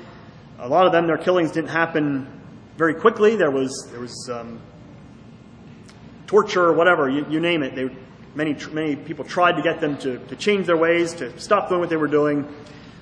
a 0.58 0.68
lot 0.68 0.87
of 0.87 0.92
them 0.92 1.06
their 1.06 1.18
killings 1.18 1.50
didn't 1.50 1.70
happen 1.70 2.28
very 2.76 2.94
quickly, 2.94 3.37
there 3.37 3.50
was 3.50 3.88
there 3.90 4.00
was 4.00 4.30
um, 4.32 4.60
torture, 6.26 6.64
or 6.64 6.72
whatever, 6.72 7.08
you, 7.08 7.26
you 7.28 7.40
name 7.40 7.62
it. 7.62 7.74
They, 7.74 7.90
many, 8.35 8.57
many 8.73 8.97
people 8.97 9.25
tried 9.25 9.57
to 9.57 9.62
get 9.62 9.81
them 9.81 9.97
to, 9.99 10.18
to 10.18 10.37
change 10.37 10.66
their 10.66 10.77
ways, 10.77 11.14
to 11.14 11.38
stop 11.38 11.68
doing 11.68 11.81
what 11.81 11.90
they 11.90 11.97
were 11.97 12.09
doing. 12.09 12.53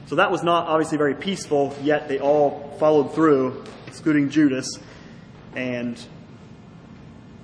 So 0.07 0.16
that 0.16 0.31
was 0.31 0.42
not 0.42 0.68
obviously 0.68 0.99
very 0.99 1.14
peaceful, 1.14 1.75
yet 1.83 2.09
they 2.09 2.18
all 2.18 2.77
followed 2.79 3.14
through, 3.14 3.64
excluding 3.87 4.31
Judas, 4.31 4.68
and 5.55 5.99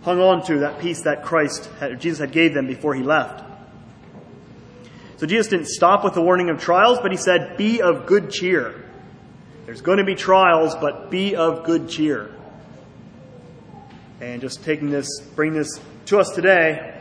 hung 0.03 0.21
on 0.21 0.45
to 0.47 0.61
that 0.61 0.81
peace 0.81 1.03
that 1.03 1.25
Christ, 1.25 1.69
had, 1.79 2.01
Jesus 2.01 2.19
had 2.19 2.33
gave 2.33 2.55
them 2.55 2.67
before 2.67 2.95
he 2.95 3.03
left. 3.03 3.45
So 5.19 5.27
Jesus 5.27 5.49
didn't 5.49 5.69
stop 5.69 6.05
with 6.05 6.15
the 6.15 6.23
warning 6.23 6.49
of 6.49 6.61
trials, 6.61 6.99
but 7.01 7.11
he 7.11 7.17
said, 7.17 7.57
be 7.57 7.83
of 7.83 8.07
good 8.07 8.31
cheer. 8.31 8.85
There's 9.67 9.81
going 9.81 9.99
to 9.99 10.05
be 10.05 10.15
trials, 10.15 10.75
but 10.77 11.11
be 11.11 11.37
of 11.37 11.65
good 11.65 11.89
cheer. 11.89 12.35
And 14.21 14.41
just 14.41 14.65
taking 14.65 14.91
this, 14.91 15.21
bringing 15.35 15.59
this 15.59 15.81
to 16.07 16.19
us 16.19 16.31
today, 16.31 16.98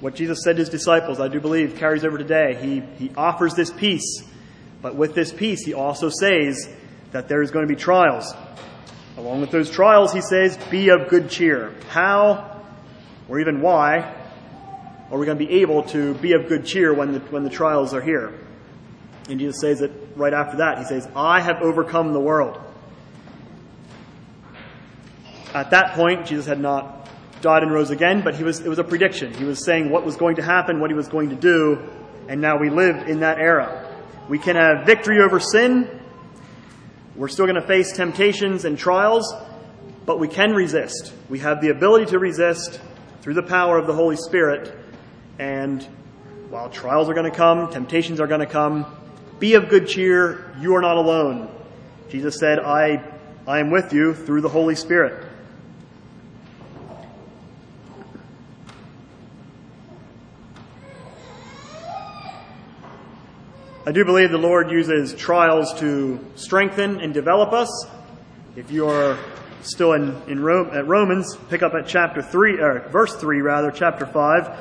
what 0.00 0.14
Jesus 0.14 0.42
said 0.42 0.56
to 0.56 0.60
his 0.60 0.68
disciples, 0.68 1.20
I 1.20 1.28
do 1.28 1.40
believe, 1.40 1.76
carries 1.76 2.04
over 2.04 2.16
today. 2.16 2.58
He, 2.60 2.80
he 3.04 3.14
offers 3.16 3.54
this 3.54 3.70
peace, 3.70 4.24
but 4.80 4.94
with 4.96 5.14
this 5.14 5.32
peace, 5.32 5.64
he 5.64 5.74
also 5.74 6.08
says 6.08 6.68
that 7.12 7.28
there 7.28 7.42
is 7.42 7.50
going 7.50 7.66
to 7.66 7.72
be 7.72 7.78
trials. 7.78 8.32
Along 9.16 9.40
with 9.40 9.50
those 9.50 9.70
trials, 9.70 10.12
he 10.12 10.22
says, 10.22 10.56
be 10.70 10.88
of 10.88 11.08
good 11.08 11.28
cheer. 11.28 11.74
How, 11.90 12.62
or 13.28 13.40
even 13.40 13.60
why, 13.60 14.14
are 15.10 15.18
we 15.18 15.26
going 15.26 15.38
to 15.38 15.44
be 15.44 15.60
able 15.60 15.82
to 15.88 16.14
be 16.14 16.32
of 16.32 16.48
good 16.48 16.64
cheer 16.64 16.94
when 16.94 17.12
the, 17.12 17.18
when 17.20 17.44
the 17.44 17.50
trials 17.50 17.92
are 17.92 18.00
here? 18.00 18.32
And 19.28 19.38
Jesus 19.38 19.60
says 19.60 19.82
it 19.82 19.92
right 20.16 20.32
after 20.32 20.58
that. 20.58 20.78
He 20.78 20.84
says, 20.84 21.06
I 21.14 21.40
have 21.40 21.60
overcome 21.60 22.12
the 22.12 22.20
world. 22.20 22.58
At 25.52 25.70
that 25.72 25.94
point, 25.94 26.26
Jesus 26.26 26.46
had 26.46 26.60
not 26.60 27.08
died 27.40 27.62
and 27.62 27.72
rose 27.72 27.90
again, 27.90 28.22
but 28.22 28.34
he 28.34 28.44
was, 28.44 28.60
it 28.60 28.68
was 28.68 28.78
a 28.78 28.84
prediction. 28.84 29.34
He 29.34 29.44
was 29.44 29.64
saying 29.64 29.90
what 29.90 30.04
was 30.04 30.16
going 30.16 30.36
to 30.36 30.42
happen, 30.42 30.80
what 30.80 30.90
he 30.90 30.96
was 30.96 31.08
going 31.08 31.30
to 31.30 31.36
do, 31.36 31.78
and 32.28 32.40
now 32.40 32.58
we 32.58 32.70
live 32.70 33.08
in 33.08 33.20
that 33.20 33.38
era. 33.38 33.86
We 34.28 34.38
can 34.38 34.56
have 34.56 34.86
victory 34.86 35.20
over 35.20 35.40
sin. 35.40 36.00
We're 37.16 37.28
still 37.28 37.46
going 37.46 37.60
to 37.60 37.66
face 37.66 37.92
temptations 37.92 38.64
and 38.64 38.78
trials, 38.78 39.34
but 40.06 40.18
we 40.18 40.28
can 40.28 40.52
resist. 40.52 41.12
We 41.28 41.40
have 41.40 41.60
the 41.60 41.70
ability 41.70 42.06
to 42.06 42.18
resist 42.18 42.80
through 43.22 43.34
the 43.34 43.42
power 43.42 43.78
of 43.78 43.86
the 43.86 43.92
Holy 43.92 44.16
Spirit. 44.16 44.72
And 45.38 45.82
while 46.48 46.70
trials 46.70 47.08
are 47.08 47.14
going 47.14 47.30
to 47.30 47.36
come, 47.36 47.70
temptations 47.70 48.20
are 48.20 48.26
going 48.26 48.40
to 48.40 48.46
come, 48.46 48.86
be 49.38 49.54
of 49.54 49.68
good 49.68 49.88
cheer. 49.88 50.54
You 50.60 50.74
are 50.76 50.80
not 50.80 50.96
alone. 50.96 51.50
Jesus 52.08 52.38
said, 52.38 52.58
I, 52.58 53.02
I 53.46 53.60
am 53.60 53.70
with 53.70 53.92
you 53.92 54.14
through 54.14 54.42
the 54.42 54.48
Holy 54.48 54.74
Spirit. 54.74 55.29
I 63.90 63.92
do 63.92 64.04
believe 64.04 64.30
the 64.30 64.38
Lord 64.38 64.70
uses 64.70 65.12
trials 65.14 65.74
to 65.80 66.24
strengthen 66.36 67.00
and 67.00 67.12
develop 67.12 67.52
us. 67.52 67.88
If 68.54 68.70
you 68.70 68.86
are 68.86 69.18
still 69.62 69.94
in, 69.94 70.14
in 70.28 70.38
Rome, 70.38 70.70
at 70.72 70.86
Romans, 70.86 71.36
pick 71.48 71.64
up 71.64 71.74
at 71.74 71.88
chapter 71.88 72.22
3, 72.22 72.60
or 72.60 72.88
verse 72.90 73.16
3 73.16 73.40
rather, 73.40 73.72
chapter 73.72 74.06
5, 74.06 74.56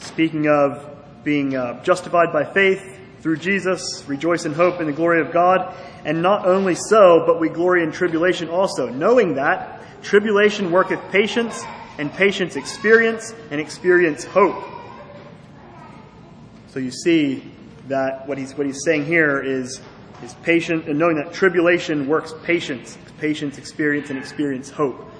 speaking 0.00 0.48
of 0.48 0.90
being 1.22 1.54
uh, 1.54 1.84
justified 1.84 2.32
by 2.32 2.42
faith 2.42 2.98
through 3.20 3.36
Jesus, 3.36 4.02
rejoice 4.08 4.44
in 4.44 4.54
hope 4.54 4.80
in 4.80 4.88
the 4.88 4.92
glory 4.92 5.20
of 5.20 5.30
God. 5.30 5.72
And 6.04 6.20
not 6.20 6.44
only 6.44 6.74
so, 6.74 7.22
but 7.24 7.38
we 7.38 7.50
glory 7.50 7.84
in 7.84 7.92
tribulation 7.92 8.48
also, 8.48 8.88
knowing 8.88 9.36
that 9.36 10.02
tribulation 10.02 10.72
worketh 10.72 11.12
patience, 11.12 11.62
and 11.96 12.12
patience 12.12 12.56
experience, 12.56 13.32
and 13.52 13.60
experience 13.60 14.24
hope. 14.24 14.64
So 16.70 16.80
you 16.80 16.90
see 16.90 17.52
that 17.88 18.26
what 18.26 18.38
he's, 18.38 18.54
what 18.56 18.66
he's 18.66 18.82
saying 18.84 19.06
here 19.06 19.40
is, 19.40 19.80
is 20.22 20.34
patient, 20.42 20.88
and 20.88 20.98
knowing 20.98 21.16
that 21.16 21.32
tribulation 21.32 22.06
works 22.06 22.34
patience, 22.44 22.96
patience 23.18 23.58
experience, 23.58 24.10
and 24.10 24.18
experience 24.18 24.70
hope. 24.70 25.10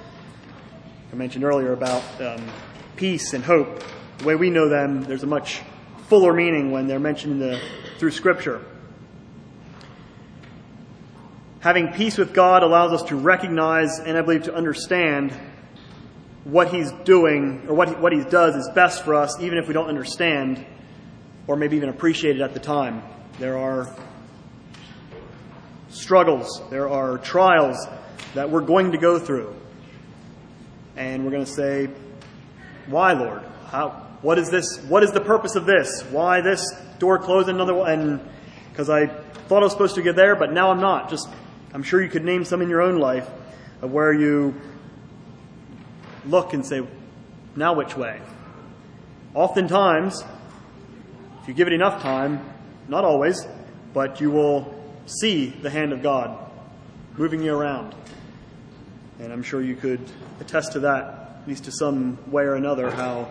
I 1.13 1.17
mentioned 1.17 1.45
earlier 1.45 1.73
about 1.73 2.03
um, 2.21 2.47
peace 2.97 3.33
and 3.33 3.43
hope. 3.43 3.83
The 4.19 4.25
way 4.25 4.35
we 4.35 4.51
know 4.51 4.69
them, 4.69 5.03
there's 5.03 5.23
a 5.23 5.27
much 5.27 5.61
fuller 6.09 6.33
meaning 6.33 6.71
when 6.71 6.87
they're 6.87 6.99
mentioned 6.99 7.41
the, 7.41 7.61
through 7.99 8.11
Scripture. 8.11 8.65
Having 11.61 11.93
peace 11.93 12.17
with 12.17 12.35
God 12.35 12.63
allows 12.63 12.93
us 12.93 13.09
to 13.09 13.17
recognize 13.17 13.99
and 13.99 14.17
I 14.17 14.23
believe 14.23 14.45
to 14.45 14.55
understand 14.55 15.33
what 16.45 16.69
He's 16.69 16.93
doing 17.05 17.67
or 17.69 17.75
what 17.75 17.89
he, 17.89 17.95
what 17.95 18.13
He 18.13 18.23
does 18.25 18.55
is 18.55 18.69
best 18.75 19.05
for 19.05 19.15
us, 19.15 19.41
even 19.41 19.59
if 19.59 19.67
we 19.67 19.75
don't 19.75 19.89
understand 19.89 20.65
or 21.49 21.57
maybe 21.57 21.77
even 21.77 21.89
appreciated 21.89 22.43
at 22.43 22.55
the 22.55 22.61
time. 22.61 23.03
There 23.41 23.59
are 23.59 23.93
struggles, 25.89 26.63
there 26.71 26.89
are 26.89 27.19
trials 27.19 27.89
that 28.35 28.51
we're 28.51 28.61
going 28.61 28.93
to 28.93 28.99
go 28.99 29.19
through. 29.19 29.57
And 30.97 31.25
we're 31.25 31.31
going 31.31 31.45
to 31.45 31.51
say, 31.51 31.89
Why, 32.87 33.15
Lord? 33.15 33.43
How, 33.71 34.07
what 34.21 34.39
is 34.39 34.51
this? 34.51 34.79
What 34.85 35.03
is 35.03 35.13
the 35.13 35.21
purpose 35.21 35.55
of 35.57 35.65
this? 35.65 36.03
Why 36.11 36.41
this 36.41 36.71
door 36.99 37.19
closed 37.19 37.49
another 37.49 37.75
one? 37.75 37.91
And 37.91 38.21
because 38.71 38.91
I 38.91 39.07
thought 39.07 39.63
I 39.63 39.67
was 39.67 39.73
supposed 39.73 39.95
to 39.95 40.03
get 40.03 40.17
there, 40.17 40.37
but 40.37 40.53
now 40.53 40.71
I'm 40.71 40.81
not. 40.81 41.09
Just, 41.09 41.29
I'm 41.73 41.83
sure 41.83 42.03
you 42.03 42.11
could 42.11 42.25
name 42.25 42.45
some 42.45 42.63
in 42.63 42.69
your 42.69 42.83
own 42.83 42.99
life 42.99 43.29
of 43.81 43.91
where 43.91 44.13
you 44.13 44.55
look 46.27 46.53
and 46.53 46.67
say, 46.67 46.87
now 47.57 47.75
which 47.75 47.97
way? 47.97 48.21
Oftentimes, 49.35 50.23
if 51.49 51.53
you 51.53 51.57
give 51.57 51.69
it 51.69 51.73
enough 51.73 52.03
time, 52.03 52.45
not 52.89 53.07
always, 53.07 53.47
but 53.95 54.21
you 54.21 54.31
will 54.31 54.71
see 55.07 55.47
the 55.47 55.71
hand 55.71 55.95
of 55.95 56.03
God 56.03 56.39
moving 57.17 57.43
you 57.43 57.57
around. 57.57 57.95
And 59.19 59.33
I'm 59.33 59.43
sure 59.43 59.63
you 59.63 59.75
could 59.75 60.03
attest 60.41 60.73
to 60.73 60.81
that, 60.81 61.39
at 61.41 61.49
least 61.49 61.65
to 61.65 61.73
some 61.73 62.19
way 62.31 62.43
or 62.43 62.57
another, 62.57 62.91
how 62.91 63.31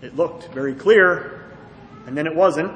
it 0.00 0.16
looked 0.16 0.48
very 0.54 0.72
clear, 0.72 1.44
and 2.06 2.16
then 2.16 2.26
it 2.26 2.34
wasn't. 2.34 2.72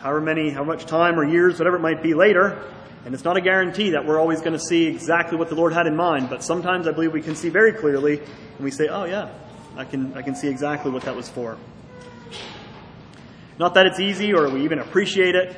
However 0.00 0.20
many, 0.20 0.50
how 0.50 0.64
much 0.64 0.84
time 0.84 1.20
or 1.20 1.24
years, 1.24 1.60
whatever 1.60 1.76
it 1.76 1.80
might 1.82 2.02
be 2.02 2.14
later, 2.14 2.60
and 3.04 3.14
it's 3.14 3.22
not 3.22 3.36
a 3.36 3.40
guarantee 3.40 3.90
that 3.90 4.04
we're 4.04 4.18
always 4.18 4.40
going 4.40 4.54
to 4.54 4.58
see 4.58 4.88
exactly 4.88 5.38
what 5.38 5.48
the 5.48 5.54
Lord 5.54 5.72
had 5.72 5.86
in 5.86 5.94
mind, 5.94 6.28
but 6.28 6.42
sometimes 6.42 6.88
I 6.88 6.90
believe 6.90 7.12
we 7.12 7.22
can 7.22 7.36
see 7.36 7.50
very 7.50 7.72
clearly, 7.72 8.18
and 8.18 8.64
we 8.64 8.72
say, 8.72 8.88
oh 8.88 9.04
yeah, 9.04 9.28
I 9.76 9.84
can, 9.84 10.12
I 10.14 10.22
can 10.22 10.34
see 10.34 10.48
exactly 10.48 10.90
what 10.90 11.04
that 11.04 11.14
was 11.14 11.28
for. 11.28 11.56
Not 13.58 13.74
that 13.74 13.86
it's 13.86 14.00
easy 14.00 14.34
or 14.34 14.50
we 14.50 14.64
even 14.64 14.78
appreciate 14.78 15.34
it, 15.34 15.56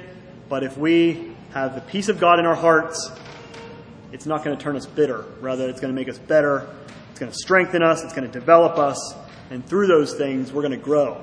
but 0.48 0.62
if 0.62 0.78
we 0.78 1.34
have 1.52 1.74
the 1.74 1.80
peace 1.80 2.08
of 2.08 2.20
God 2.20 2.38
in 2.38 2.46
our 2.46 2.54
hearts, 2.54 3.10
it's 4.12 4.24
not 4.24 4.44
going 4.44 4.56
to 4.56 4.62
turn 4.62 4.76
us 4.76 4.86
bitter. 4.86 5.24
Rather, 5.40 5.68
it's 5.68 5.80
going 5.80 5.92
to 5.92 5.98
make 5.98 6.08
us 6.08 6.18
better. 6.18 6.68
It's 7.10 7.18
going 7.18 7.32
to 7.32 7.36
strengthen 7.36 7.82
us. 7.82 8.04
It's 8.04 8.12
going 8.12 8.30
to 8.30 8.32
develop 8.32 8.78
us. 8.78 9.14
And 9.50 9.66
through 9.66 9.88
those 9.88 10.14
things, 10.14 10.52
we're 10.52 10.62
going 10.62 10.78
to 10.78 10.84
grow. 10.84 11.22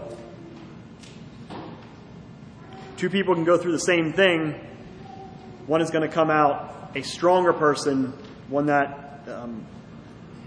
Two 2.97 3.09
people 3.09 3.35
can 3.35 3.45
go 3.45 3.57
through 3.57 3.71
the 3.71 3.79
same 3.79 4.13
thing. 4.13 4.53
One 5.67 5.81
is 5.81 5.91
going 5.91 6.07
to 6.07 6.13
come 6.13 6.29
out 6.29 6.91
a 6.95 7.01
stronger 7.01 7.53
person, 7.53 8.13
one 8.47 8.67
that, 8.67 9.23
um, 9.27 9.65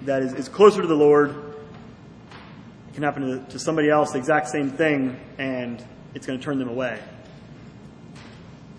that 0.05 0.23
is, 0.23 0.33
is, 0.35 0.49
closer 0.49 0.81
to 0.81 0.89
the 0.89 0.95
Lord. 0.95 1.31
It 1.31 2.95
can 2.95 3.03
happen 3.03 3.23
to, 3.23 3.53
to 3.53 3.59
somebody 3.59 3.91
else, 3.91 4.13
the 4.13 4.19
exact 4.19 4.49
same 4.49 4.71
thing, 4.71 5.19
and 5.39 5.85
it's 6.15 6.27
going 6.27 6.39
to 6.39 6.45
turn 6.45 6.59
them 6.59 6.69
away. 6.69 7.01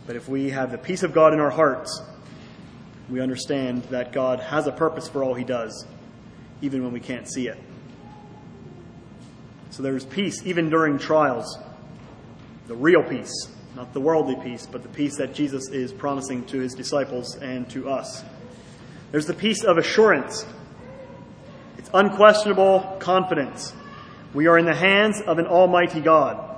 But 0.08 0.15
if 0.15 0.28
we 0.28 0.50
have 0.50 0.72
the 0.72 0.78
peace 0.78 1.04
of 1.04 1.13
God 1.13 1.34
in 1.34 1.39
our 1.39 1.52
hearts, 1.52 2.02
we 3.10 3.22
understand 3.22 3.84
that 3.86 4.12
God 4.12 4.39
has 4.39 4.68
a 4.68 4.72
purpose 4.72 5.08
for 5.08 5.24
all 5.24 5.34
he 5.34 5.44
does, 5.44 5.86
even 6.62 6.84
when 6.84 6.94
we 6.94 7.00
can't 7.00 7.28
see 7.28 7.48
it. 7.48 7.58
So 9.70 9.84
there's 9.84 10.06
peace 10.06 10.46
even 10.46 10.70
during 10.70 10.98
trials. 10.98 11.58
The 12.68 12.76
real 12.76 13.04
peace, 13.04 13.48
not 13.76 13.94
the 13.94 14.02
worldly 14.02 14.36
peace, 14.44 14.68
but 14.72 14.84
the 14.84 14.89
peace 14.89 15.18
that 15.18 15.34
Jesus 15.34 15.70
is 15.70 15.94
promising 15.94 16.46
to 16.48 16.60
his 16.60 16.74
disciples 16.74 17.36
and 17.36 17.70
to 17.70 17.89
us. 17.89 18.24
There's 19.12 19.26
the 19.26 19.34
peace 19.34 19.63
of 19.63 19.78
assurance. 19.78 20.46
It's 21.78 21.89
unquestionable 21.94 22.98
confidence. 23.00 23.74
We 24.34 24.48
are 24.48 24.58
in 24.58 24.65
the 24.65 24.76
hands 24.76 25.22
of 25.22 25.39
an 25.39 25.48
almighty 25.48 26.02
God, 26.02 26.48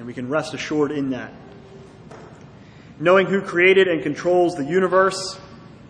and 0.00 0.06
we 0.06 0.14
can 0.14 0.30
rest 0.30 0.54
assured 0.54 0.92
in 0.92 1.10
that. 1.10 1.30
Knowing 2.98 3.26
who 3.26 3.42
created 3.42 3.86
and 3.86 4.02
controls 4.02 4.54
the 4.54 4.64
universe 4.64 5.38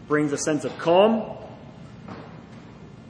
brings 0.08 0.32
a 0.32 0.36
sense 0.36 0.64
of 0.64 0.76
calm. 0.78 1.38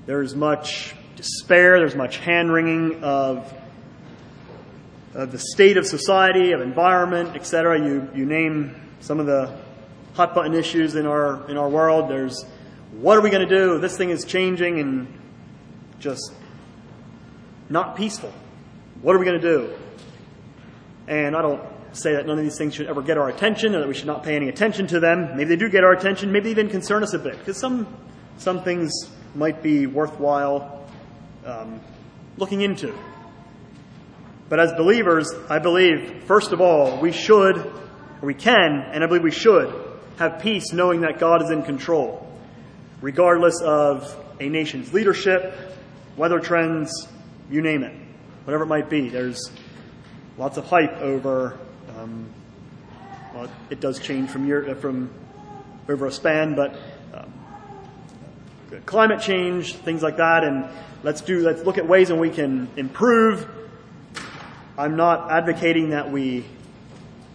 There's 0.04 0.34
much 0.34 0.94
despair, 1.16 1.78
there's 1.78 1.94
much 1.94 2.18
hand 2.18 2.52
wringing 2.52 3.02
of, 3.02 3.50
of 5.14 5.32
the 5.32 5.38
state 5.38 5.78
of 5.78 5.86
society, 5.86 6.52
of 6.52 6.60
environment, 6.60 7.34
etc. 7.34 7.78
You, 7.78 8.10
you 8.14 8.26
name 8.26 8.78
some 9.00 9.20
of 9.20 9.24
the 9.24 9.56
hot 10.12 10.34
button 10.34 10.52
issues 10.52 10.96
in 10.96 11.06
our, 11.06 11.48
in 11.50 11.56
our 11.56 11.70
world. 11.70 12.10
There's 12.10 12.44
what 12.92 13.16
are 13.16 13.22
we 13.22 13.30
going 13.30 13.48
to 13.48 13.56
do? 13.56 13.78
This 13.78 13.96
thing 13.96 14.10
is 14.10 14.26
changing 14.26 14.80
and 14.80 15.18
just 15.98 16.34
not 17.70 17.96
peaceful. 17.96 18.34
What 19.00 19.16
are 19.16 19.18
we 19.18 19.24
going 19.24 19.40
to 19.40 19.48
do? 19.48 19.78
And 21.08 21.36
I 21.36 21.42
don't 21.42 21.62
say 21.92 22.12
that 22.14 22.26
none 22.26 22.38
of 22.38 22.44
these 22.44 22.56
things 22.56 22.74
should 22.74 22.86
ever 22.86 23.02
get 23.02 23.18
our 23.18 23.28
attention 23.28 23.74
or 23.74 23.80
that 23.80 23.88
we 23.88 23.94
should 23.94 24.06
not 24.06 24.22
pay 24.22 24.36
any 24.36 24.48
attention 24.48 24.86
to 24.88 25.00
them. 25.00 25.36
Maybe 25.36 25.44
they 25.44 25.56
do 25.56 25.68
get 25.68 25.84
our 25.84 25.92
attention, 25.92 26.30
maybe 26.32 26.44
they 26.44 26.60
even 26.60 26.68
concern 26.68 27.02
us 27.02 27.14
a 27.14 27.18
bit, 27.18 27.38
because 27.38 27.58
some, 27.58 27.86
some 28.38 28.62
things 28.62 28.92
might 29.34 29.62
be 29.62 29.86
worthwhile 29.86 30.86
um, 31.44 31.80
looking 32.36 32.60
into. 32.60 32.94
But 34.48 34.60
as 34.60 34.72
believers, 34.72 35.32
I 35.48 35.58
believe, 35.58 36.24
first 36.24 36.52
of 36.52 36.60
all, 36.60 37.00
we 37.00 37.12
should, 37.12 37.56
or 37.56 38.26
we 38.26 38.34
can, 38.34 38.84
and 38.92 39.04
I 39.04 39.06
believe 39.06 39.22
we 39.22 39.30
should, 39.30 39.72
have 40.18 40.40
peace 40.40 40.72
knowing 40.72 41.00
that 41.02 41.18
God 41.18 41.42
is 41.42 41.50
in 41.50 41.62
control, 41.62 42.28
regardless 43.00 43.60
of 43.62 44.14
a 44.40 44.48
nation's 44.48 44.92
leadership, 44.92 45.54
weather 46.16 46.40
trends, 46.40 47.08
you 47.50 47.62
name 47.62 47.82
it, 47.82 47.94
whatever 48.44 48.64
it 48.64 48.68
might 48.68 48.90
be. 48.90 49.08
There's 49.08 49.50
lots 50.40 50.56
of 50.56 50.66
hype 50.66 50.96
over. 51.00 51.56
Um, 51.96 52.28
well, 53.32 53.48
it 53.70 53.78
does 53.78 54.00
change 54.00 54.30
from 54.30 54.46
year 54.46 54.70
uh, 54.70 54.74
from 54.74 55.10
over 55.88 56.06
a 56.06 56.12
span, 56.12 56.56
but 56.56 56.74
um, 57.14 58.82
climate 58.86 59.20
change, 59.20 59.74
things 59.74 60.02
like 60.02 60.16
that, 60.16 60.42
and 60.42 60.68
Let's 61.02 61.22
do, 61.22 61.40
let's 61.40 61.62
look 61.62 61.78
at 61.78 61.88
ways 61.88 62.10
in 62.10 62.18
we 62.18 62.28
can 62.28 62.68
improve. 62.76 63.48
I'm 64.76 64.96
not 64.96 65.30
advocating 65.30 65.90
that 65.90 66.12
we 66.12 66.44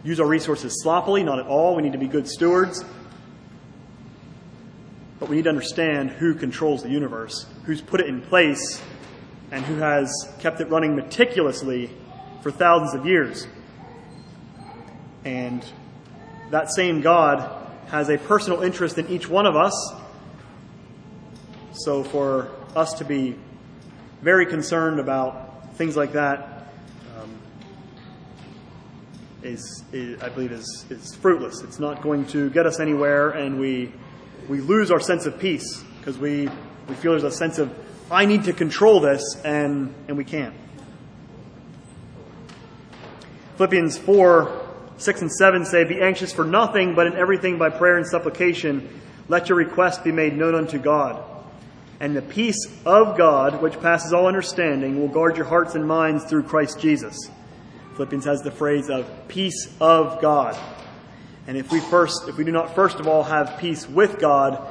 use 0.03 0.19
our 0.19 0.27
resources 0.27 0.83
sloppily, 0.83 1.23
not 1.23 1.39
at 1.39 1.47
all. 1.47 1.75
We 1.75 1.81
need 1.81 1.93
to 1.93 1.97
be 1.97 2.07
good 2.07 2.27
stewards. 2.27 2.85
But 5.19 5.29
we 5.29 5.37
need 5.37 5.43
to 5.43 5.49
understand 5.49 6.11
who 6.11 6.35
controls 6.35 6.83
the 6.83 6.89
universe, 6.89 7.47
who's 7.63 7.81
put 7.81 8.01
it 8.01 8.07
in 8.07 8.21
place, 8.21 8.79
and 9.49 9.65
who 9.65 9.77
has 9.77 10.11
kept 10.39 10.61
it 10.61 10.69
running 10.69 10.95
meticulously 10.95 11.89
for 12.45 12.51
thousands 12.51 12.93
of 12.93 13.07
years. 13.07 13.47
And 15.23 15.65
that 16.51 16.71
same 16.71 17.01
God 17.01 17.39
has 17.87 18.07
a 18.09 18.19
personal 18.19 18.61
interest 18.61 18.99
in 18.99 19.07
each 19.07 19.27
one 19.27 19.47
of 19.47 19.55
us. 19.55 19.73
So 21.73 22.03
for 22.03 22.51
us 22.75 22.93
to 22.99 23.03
be 23.03 23.35
very 24.21 24.45
concerned 24.45 24.99
about 24.99 25.73
things 25.73 25.97
like 25.97 26.13
that 26.13 26.67
um, 27.17 27.35
is, 29.41 29.83
is, 29.91 30.21
I 30.21 30.29
believe, 30.29 30.51
is, 30.51 30.85
is 30.91 31.15
fruitless. 31.15 31.63
It's 31.63 31.79
not 31.79 32.03
going 32.03 32.27
to 32.27 32.51
get 32.51 32.67
us 32.67 32.79
anywhere, 32.79 33.31
and 33.31 33.59
we, 33.59 33.91
we 34.47 34.61
lose 34.61 34.91
our 34.91 34.99
sense 34.99 35.25
of 35.25 35.39
peace 35.39 35.83
because 35.97 36.19
we, 36.19 36.47
we 36.87 36.93
feel 36.93 37.13
there's 37.13 37.23
a 37.23 37.31
sense 37.31 37.57
of, 37.57 37.73
I 38.11 38.25
need 38.27 38.43
to 38.43 38.53
control 38.53 38.99
this, 38.99 39.23
and, 39.43 39.95
and 40.07 40.15
we 40.15 40.25
can't. 40.25 40.53
Philippians 43.57 43.97
4 43.97 44.61
6 44.97 45.21
and 45.21 45.31
7 45.31 45.65
say, 45.65 45.83
Be 45.83 46.01
anxious 46.01 46.31
for 46.31 46.45
nothing, 46.45 46.95
but 46.95 47.07
in 47.07 47.13
everything 47.13 47.57
by 47.57 47.69
prayer 47.69 47.97
and 47.97 48.07
supplication, 48.07 49.01
let 49.27 49.49
your 49.49 49.57
requests 49.57 49.97
be 49.97 50.11
made 50.11 50.37
known 50.37 50.55
unto 50.55 50.77
God. 50.77 51.21
And 51.99 52.15
the 52.15 52.21
peace 52.21 52.67
of 52.85 53.17
God, 53.17 53.61
which 53.61 53.79
passes 53.81 54.13
all 54.13 54.27
understanding, 54.27 54.99
will 54.99 55.07
guard 55.07 55.37
your 55.37 55.45
hearts 55.45 55.75
and 55.75 55.87
minds 55.87 56.25
through 56.25 56.43
Christ 56.43 56.79
Jesus. 56.79 57.29
Philippians 57.95 58.25
has 58.25 58.41
the 58.41 58.51
phrase 58.51 58.89
of 58.89 59.09
peace 59.27 59.73
of 59.79 60.21
God. 60.21 60.57
And 61.47 61.57
if 61.57 61.71
we 61.71 61.79
first, 61.79 62.27
if 62.27 62.37
we 62.37 62.43
do 62.43 62.51
not 62.51 62.75
first 62.75 62.99
of 62.99 63.07
all 63.07 63.23
have 63.23 63.57
peace 63.59 63.87
with 63.87 64.19
God, 64.19 64.67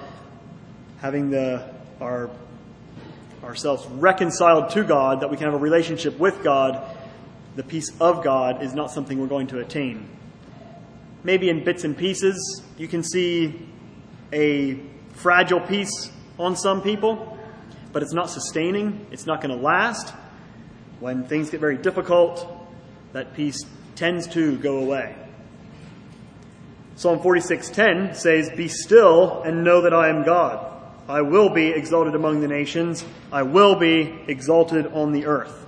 having 1.00 1.30
the, 1.30 1.70
our, 2.00 2.30
ourselves 3.42 3.86
reconciled 3.86 4.70
to 4.70 4.84
God, 4.84 5.20
that 5.20 5.30
we 5.30 5.36
can 5.36 5.46
have 5.46 5.54
a 5.54 5.58
relationship 5.58 6.18
with 6.18 6.42
God, 6.42 6.82
the 7.56 7.62
peace 7.62 7.90
of 8.00 8.24
God 8.24 8.62
is 8.62 8.74
not 8.74 8.90
something 8.90 9.20
we're 9.20 9.26
going 9.26 9.46
to 9.48 9.60
attain. 9.60 10.08
Maybe 11.22 11.48
in 11.48 11.64
bits 11.64 11.84
and 11.84 11.96
pieces, 11.96 12.62
you 12.76 12.88
can 12.88 13.02
see 13.02 13.66
a 14.32 14.80
fragile 15.14 15.60
peace 15.60 16.10
on 16.38 16.56
some 16.56 16.82
people, 16.82 17.38
but 17.92 18.02
it's 18.02 18.12
not 18.12 18.28
sustaining. 18.28 19.06
It's 19.10 19.26
not 19.26 19.40
going 19.40 19.56
to 19.56 19.62
last. 19.62 20.12
When 21.00 21.24
things 21.24 21.50
get 21.50 21.60
very 21.60 21.76
difficult, 21.76 22.46
that 23.12 23.34
peace 23.34 23.60
tends 23.94 24.26
to 24.28 24.56
go 24.58 24.78
away. 24.78 25.14
Psalm 26.96 27.20
46:10 27.20 28.14
says, 28.14 28.50
"Be 28.50 28.68
still 28.68 29.42
and 29.42 29.64
know 29.64 29.82
that 29.82 29.94
I 29.94 30.08
am 30.08 30.24
God. 30.24 30.60
I 31.08 31.22
will 31.22 31.50
be 31.50 31.68
exalted 31.68 32.14
among 32.14 32.40
the 32.40 32.48
nations. 32.48 33.04
I 33.32 33.42
will 33.42 33.76
be 33.76 34.14
exalted 34.26 34.86
on 34.92 35.12
the 35.12 35.26
earth." 35.26 35.63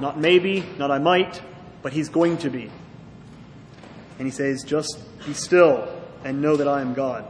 Not 0.00 0.18
maybe, 0.18 0.64
not 0.78 0.90
I 0.90 0.98
might, 0.98 1.40
but 1.82 1.92
he's 1.92 2.08
going 2.08 2.38
to 2.38 2.50
be. 2.50 2.70
And 4.18 4.26
he 4.26 4.30
says, 4.30 4.62
"Just 4.62 4.98
be 5.26 5.32
still 5.32 5.88
and 6.24 6.40
know 6.40 6.56
that 6.56 6.68
I 6.68 6.80
am 6.80 6.94
God." 6.94 7.24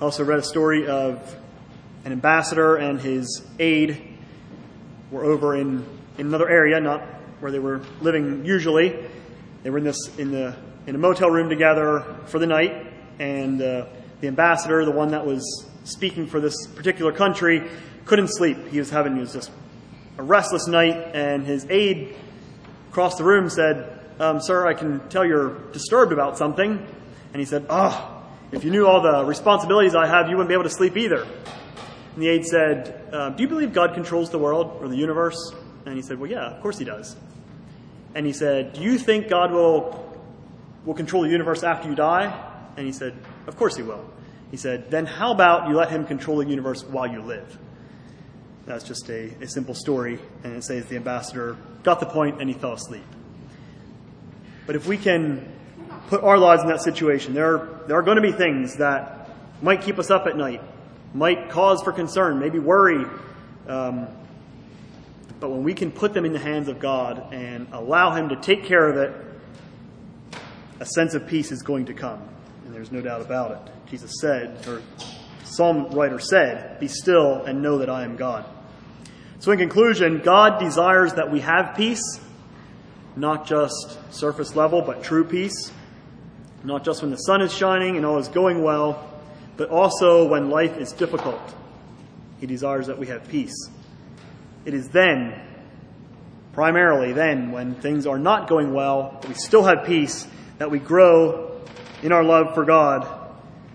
I 0.00 0.04
also 0.04 0.24
read 0.24 0.38
a 0.38 0.42
story 0.42 0.86
of 0.86 1.36
an 2.04 2.12
ambassador 2.12 2.76
and 2.76 2.98
his 3.00 3.46
aide 3.58 4.02
were 5.10 5.24
over 5.24 5.56
in, 5.56 5.84
in 6.16 6.26
another 6.26 6.48
area, 6.48 6.80
not 6.80 7.02
where 7.40 7.52
they 7.52 7.58
were 7.58 7.82
living 8.00 8.44
usually. 8.44 8.96
They 9.62 9.70
were 9.70 9.78
in 9.78 9.84
this 9.84 10.16
in 10.16 10.30
the 10.30 10.56
in 10.86 10.94
a 10.94 10.98
motel 10.98 11.30
room 11.30 11.48
together 11.48 12.04
for 12.26 12.38
the 12.38 12.46
night, 12.46 12.86
and 13.18 13.60
uh, 13.60 13.86
the 14.20 14.28
ambassador, 14.28 14.84
the 14.84 14.90
one 14.90 15.10
that 15.10 15.26
was 15.26 15.66
speaking 15.84 16.26
for 16.26 16.40
this 16.40 16.66
particular 16.68 17.12
country, 17.12 17.68
couldn't 18.06 18.28
sleep. 18.28 18.68
He 18.68 18.78
was 18.78 18.90
having 18.90 19.14
he 19.14 19.20
was 19.20 19.32
just 19.32 19.50
a 20.20 20.22
restless 20.22 20.68
night, 20.68 20.96
and 21.14 21.46
his 21.46 21.66
aide 21.70 22.14
across 22.90 23.16
the 23.16 23.24
room 23.24 23.50
said, 23.50 23.98
um, 24.18 24.40
"Sir, 24.40 24.66
I 24.66 24.74
can 24.74 25.00
tell 25.08 25.24
you're 25.24 25.58
disturbed 25.72 26.12
about 26.12 26.38
something." 26.38 26.86
And 27.32 27.40
he 27.40 27.44
said. 27.44 27.66
Oh, 27.70 28.20
if 28.52 28.64
you 28.64 28.70
knew 28.72 28.84
all 28.84 29.00
the 29.00 29.24
responsibilities 29.24 29.94
I 29.94 30.08
have, 30.08 30.28
you 30.28 30.36
wouldn't 30.36 30.48
be 30.48 30.54
able 30.54 30.64
to 30.64 30.70
sleep 30.70 30.96
either. 30.96 31.22
And 31.22 32.22
the 32.22 32.28
aide 32.28 32.44
said, 32.44 33.08
uh, 33.12 33.30
Do 33.30 33.42
you 33.42 33.48
believe 33.48 33.72
God 33.72 33.94
controls 33.94 34.30
the 34.30 34.38
world 34.38 34.78
or 34.80 34.88
the 34.88 34.96
universe? 34.96 35.52
And 35.86 35.94
he 35.94 36.02
said, 36.02 36.18
Well, 36.18 36.30
yeah, 36.30 36.50
of 36.50 36.60
course 36.60 36.76
he 36.76 36.84
does. 36.84 37.14
And 38.14 38.26
he 38.26 38.32
said, 38.32 38.72
Do 38.72 38.80
you 38.80 38.98
think 38.98 39.28
God 39.28 39.52
will, 39.52 40.18
will 40.84 40.94
control 40.94 41.22
the 41.22 41.28
universe 41.28 41.62
after 41.62 41.88
you 41.88 41.94
die? 41.94 42.34
And 42.76 42.86
he 42.86 42.92
said, 42.92 43.14
Of 43.46 43.56
course 43.56 43.76
he 43.76 43.84
will. 43.84 44.04
He 44.50 44.56
said, 44.56 44.90
Then 44.90 45.06
how 45.06 45.32
about 45.32 45.68
you 45.68 45.76
let 45.76 45.90
him 45.90 46.04
control 46.04 46.38
the 46.38 46.46
universe 46.46 46.82
while 46.82 47.06
you 47.06 47.22
live? 47.22 47.56
That's 48.66 48.84
just 48.84 49.08
a, 49.08 49.34
a 49.40 49.48
simple 49.48 49.74
story. 49.74 50.18
And 50.44 50.56
it 50.56 50.64
says 50.64 50.86
the 50.86 50.96
ambassador 50.96 51.56
got 51.82 52.00
the 52.00 52.06
point 52.06 52.40
and 52.40 52.48
he 52.48 52.54
fell 52.54 52.74
asleep. 52.74 53.04
But 54.66 54.76
if 54.76 54.86
we 54.86 54.96
can 54.96 55.60
put 56.10 56.24
our 56.24 56.38
lives 56.38 56.62
in 56.62 56.68
that 56.68 56.82
situation. 56.82 57.34
There 57.34 57.54
are, 57.54 57.80
there 57.86 57.96
are 57.96 58.02
going 58.02 58.16
to 58.16 58.22
be 58.22 58.32
things 58.32 58.76
that 58.76 59.30
might 59.62 59.82
keep 59.82 59.98
us 59.98 60.10
up 60.10 60.26
at 60.26 60.36
night, 60.36 60.60
might 61.14 61.50
cause 61.50 61.82
for 61.82 61.92
concern, 61.92 62.40
maybe 62.40 62.58
worry. 62.58 63.06
Um, 63.68 64.08
but 65.38 65.50
when 65.50 65.62
we 65.62 65.72
can 65.72 65.92
put 65.92 66.12
them 66.12 66.24
in 66.24 66.32
the 66.32 66.40
hands 66.40 66.68
of 66.68 66.80
God 66.80 67.32
and 67.32 67.68
allow 67.72 68.12
Him 68.14 68.28
to 68.30 68.36
take 68.36 68.64
care 68.64 68.88
of 68.88 68.96
it, 68.96 69.14
a 70.80 70.86
sense 70.86 71.14
of 71.14 71.26
peace 71.28 71.52
is 71.52 71.62
going 71.62 71.86
to 71.86 71.94
come. 71.94 72.20
And 72.64 72.74
there's 72.74 72.90
no 72.90 73.00
doubt 73.00 73.20
about 73.20 73.52
it. 73.52 73.72
Jesus 73.88 74.12
said, 74.20 74.66
or 74.66 74.82
Psalm 75.50 75.90
writer 75.90 76.18
said, 76.18 76.80
Be 76.80 76.88
still 76.88 77.44
and 77.44 77.62
know 77.62 77.78
that 77.78 77.90
I 77.90 78.04
am 78.04 78.16
God. 78.16 78.44
So, 79.38 79.52
in 79.52 79.58
conclusion, 79.58 80.20
God 80.20 80.60
desires 80.60 81.14
that 81.14 81.30
we 81.30 81.40
have 81.40 81.76
peace, 81.76 82.20
not 83.16 83.46
just 83.46 83.98
surface 84.12 84.54
level, 84.54 84.82
but 84.82 85.02
true 85.02 85.24
peace 85.24 85.72
not 86.62 86.84
just 86.84 87.02
when 87.02 87.10
the 87.10 87.16
sun 87.16 87.40
is 87.40 87.52
shining 87.52 87.96
and 87.96 88.04
all 88.04 88.18
is 88.18 88.28
going 88.28 88.62
well, 88.62 89.08
but 89.56 89.70
also 89.70 90.28
when 90.28 90.50
life 90.50 90.76
is 90.76 90.92
difficult. 90.92 91.40
He 92.38 92.46
desires 92.46 92.86
that 92.88 92.98
we 92.98 93.06
have 93.08 93.28
peace. 93.28 93.70
It 94.64 94.74
is 94.74 94.88
then, 94.88 95.40
primarily 96.52 97.12
then, 97.12 97.52
when 97.52 97.74
things 97.74 98.06
are 98.06 98.18
not 98.18 98.48
going 98.48 98.72
well, 98.72 99.20
we 99.26 99.34
still 99.34 99.64
have 99.64 99.84
peace, 99.86 100.26
that 100.58 100.70
we 100.70 100.78
grow 100.78 101.60
in 102.02 102.12
our 102.12 102.24
love 102.24 102.54
for 102.54 102.64
God. 102.64 103.19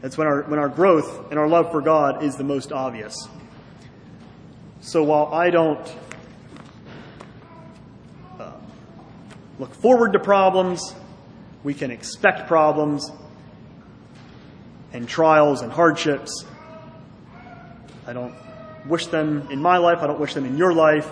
That's 0.01 0.17
when 0.17 0.27
our, 0.27 0.43
when 0.43 0.59
our 0.59 0.69
growth 0.69 1.31
and 1.31 1.39
our 1.39 1.47
love 1.47 1.71
for 1.71 1.81
God 1.81 2.23
is 2.23 2.35
the 2.35 2.43
most 2.43 2.71
obvious. 2.71 3.15
So 4.81 5.03
while 5.03 5.33
I 5.33 5.49
don't 5.49 5.95
uh, 8.39 8.51
look 9.57 9.73
forward 9.73 10.13
to 10.13 10.19
problems, 10.19 10.93
we 11.63 11.73
can 11.73 11.89
expect 11.89 12.47
problems 12.47 13.11
and 14.93 15.09
trials 15.09 15.61
and 15.61 15.71
hardships. 15.71 16.45
I 18.05 18.13
don't 18.13 18.35
wish 18.85 19.07
them 19.07 19.47
in 19.49 19.59
my 19.59 19.77
life. 19.77 19.99
I 20.01 20.07
don't 20.07 20.19
wish 20.19 20.35
them 20.35 20.45
in 20.45 20.57
your 20.57 20.73
life. 20.73 21.09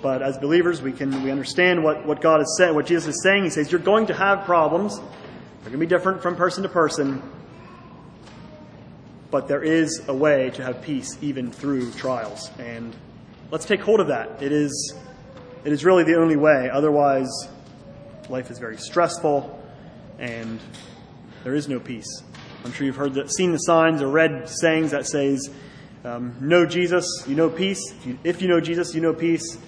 But 0.00 0.22
as 0.22 0.38
believers, 0.38 0.80
we 0.80 0.92
can 0.92 1.24
we 1.24 1.30
understand 1.32 1.82
what, 1.82 2.06
what 2.06 2.20
God 2.20 2.38
has 2.38 2.56
said, 2.56 2.74
what 2.74 2.86
Jesus 2.86 3.16
is 3.16 3.22
saying. 3.22 3.44
He 3.44 3.50
says, 3.50 3.72
You're 3.72 3.80
going 3.80 4.06
to 4.06 4.14
have 4.14 4.44
problems. 4.44 4.96
They're 4.98 5.70
going 5.70 5.72
to 5.72 5.78
be 5.78 5.86
different 5.86 6.22
from 6.22 6.36
person 6.36 6.62
to 6.62 6.68
person. 6.68 7.20
But 9.30 9.48
there 9.48 9.62
is 9.62 10.02
a 10.08 10.14
way 10.14 10.50
to 10.50 10.64
have 10.64 10.82
peace 10.82 11.18
even 11.20 11.52
through 11.52 11.92
trials. 11.92 12.50
And 12.58 12.96
let's 13.50 13.66
take 13.66 13.80
hold 13.80 14.00
of 14.00 14.08
that. 14.08 14.42
It 14.42 14.52
is 14.52 14.94
it 15.64 15.72
is 15.72 15.84
really 15.84 16.04
the 16.04 16.16
only 16.16 16.36
way. 16.36 16.70
Otherwise, 16.70 17.28
life 18.28 18.50
is 18.50 18.58
very 18.58 18.78
stressful 18.78 19.54
and 20.18 20.60
there 21.44 21.54
is 21.54 21.68
no 21.68 21.78
peace. 21.78 22.22
I'm 22.64 22.72
sure 22.72 22.86
you've 22.86 22.96
heard 22.96 23.14
that, 23.14 23.30
seen 23.30 23.52
the 23.52 23.58
signs 23.58 24.02
or 24.02 24.08
read 24.08 24.48
sayings 24.48 24.90
that 24.90 25.06
says, 25.06 25.50
um, 26.04 26.36
"Know 26.40 26.66
Jesus, 26.66 27.24
you 27.26 27.36
know 27.36 27.48
peace. 27.48 27.80
If 27.92 28.06
you, 28.06 28.18
if 28.24 28.42
you 28.42 28.48
know 28.48 28.60
Jesus, 28.60 28.94
you 28.94 29.00
know 29.00 29.12
peace." 29.12 29.58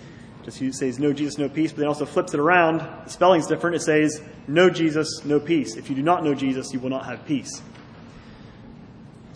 Just 0.42 0.58
says 0.78 0.98
"Know 0.98 1.12
Jesus, 1.12 1.38
no 1.38 1.48
peace," 1.48 1.70
but 1.70 1.80
then 1.80 1.88
also 1.88 2.06
flips 2.06 2.34
it 2.34 2.40
around. 2.40 2.78
The 3.04 3.10
spelling's 3.10 3.46
different. 3.46 3.76
It 3.76 3.82
says 3.82 4.20
"No 4.48 4.70
Jesus, 4.70 5.24
no 5.24 5.38
peace." 5.38 5.76
If 5.76 5.88
you 5.90 5.96
do 5.96 6.02
not 6.02 6.24
know 6.24 6.34
Jesus, 6.34 6.72
you 6.72 6.80
will 6.80 6.90
not 6.90 7.04
have 7.06 7.24
peace. 7.26 7.62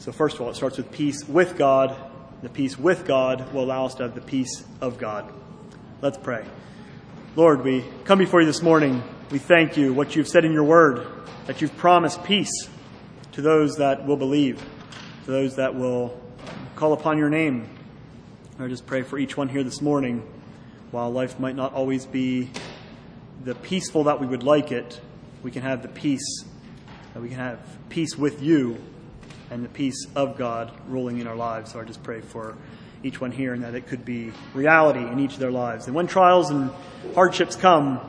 So 0.05 0.13
first 0.13 0.35
of 0.35 0.43
all, 0.43 0.51
it 0.51 0.55
starts 0.55 0.77
with 0.77 0.93
peace 0.93 1.27
with 1.27 1.57
God. 1.57 1.97
The 2.43 2.51
peace 2.51 2.79
with 2.79 3.07
God 3.07 3.55
will 3.55 3.65
allow 3.65 3.87
us 3.87 3.95
to 3.95 4.03
have 4.03 4.15
the 4.15 4.21
peace 4.21 4.63
of 4.83 4.99
God. 4.99 5.33
Let's 6.03 6.19
pray. 6.19 6.45
Lord, 7.37 7.65
we 7.65 7.83
come 8.05 8.19
before 8.19 8.43
you 8.43 8.47
this 8.47 8.61
morning 8.61 9.03
we 9.31 9.39
thank 9.39 9.79
you, 9.79 9.95
what 9.95 10.15
you've 10.15 10.29
said 10.29 10.45
in 10.45 10.53
your 10.53 10.65
word, 10.65 11.07
that 11.47 11.63
you've 11.63 11.75
promised 11.79 12.23
peace 12.23 12.69
to 13.33 13.41
those 13.41 13.77
that 13.77 14.05
will 14.05 14.19
believe, 14.19 14.63
to 15.25 15.31
those 15.31 15.57
that 15.57 15.75
will 15.75 16.21
call 16.77 16.93
upon 16.93 17.17
your 17.17 17.31
name. 17.31 17.67
I 18.59 18.69
just 18.69 18.85
pray 18.85 19.05
for 19.05 19.17
each 19.17 19.39
one 19.39 19.49
here 19.49 19.65
this 19.65 19.81
morning. 19.81 20.23
While 20.91 21.13
life 21.13 21.41
might 21.41 21.57
not 21.57 21.73
always 21.73 22.05
be 22.05 22.51
the 23.43 23.55
peaceful 23.55 24.05
that 24.05 24.21
we 24.21 24.27
would 24.27 24.43
like 24.43 24.71
it, 24.71 25.01
we 25.43 25.51
can 25.51 25.63
have 25.63 25.81
the 25.81 25.89
peace, 25.89 26.45
that 27.15 27.23
we 27.23 27.31
can 27.31 27.39
have 27.39 27.59
peace 27.89 28.19
with 28.19 28.43
you 28.43 28.77
and 29.55 29.65
the 29.65 29.69
peace 29.69 30.09
of 30.17 30.37
God 30.37 30.73
ruling 30.89 31.19
in 31.19 31.29
our 31.29 31.37
lives. 31.37 31.71
So 31.73 31.81
I 31.81 31.85
just 31.85 32.03
pray 32.03 32.21
for 32.21 32.57
each 33.05 33.21
one 33.21 33.31
here 33.31 33.55
and 33.55 33.63
that 33.63 33.77
it 33.77 33.87
could 33.87 34.05
be 34.05 34.33
reality 34.53 34.99
in 34.99 35.21
each 35.21 35.35
of 35.35 35.39
their 35.39 35.53
lives. 35.53 35.87
And 35.87 35.95
when 35.95 36.09
trials 36.09 36.51
and 36.51 36.73
hardships 37.15 37.55
come, 37.55 38.01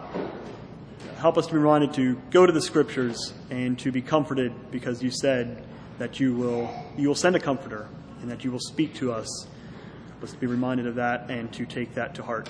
help 1.18 1.38
us 1.38 1.46
to 1.46 1.54
be 1.54 1.60
reminded 1.60 1.94
to 1.94 2.16
go 2.32 2.48
to 2.48 2.52
the 2.52 2.64
scriptures 2.64 3.32
and 3.52 3.78
to 3.78 3.92
be 3.92 4.02
comforted 4.02 4.72
because 4.72 5.04
you 5.04 5.12
said 5.12 5.64
that 6.00 6.20
you 6.20 6.34
will, 6.34 6.68
you 6.98 7.08
will 7.08 7.14
send 7.14 7.36
a 7.36 7.40
comforter 7.40 7.88
and 8.22 8.32
that 8.32 8.44
you 8.44 8.52
will 8.52 8.60
speak 8.60 8.96
to 8.96 9.12
us. 9.12 9.48
Let's 10.22 10.34
be 10.34 10.48
reminded 10.48 10.88
of 10.88 10.96
that 10.96 11.30
and 11.30 11.54
to 11.54 11.68
take 11.68 11.94
that 11.94 12.16
to 12.16 12.24
heart. 12.24 12.50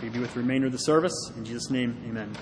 Be 0.00 0.08
with 0.08 0.34
the 0.34 0.40
remainder 0.40 0.66
of 0.66 0.72
the 0.72 0.78
service. 0.78 1.30
In 1.36 1.44
Jesus' 1.44 1.70
name, 1.70 1.96
amen. 2.08 2.32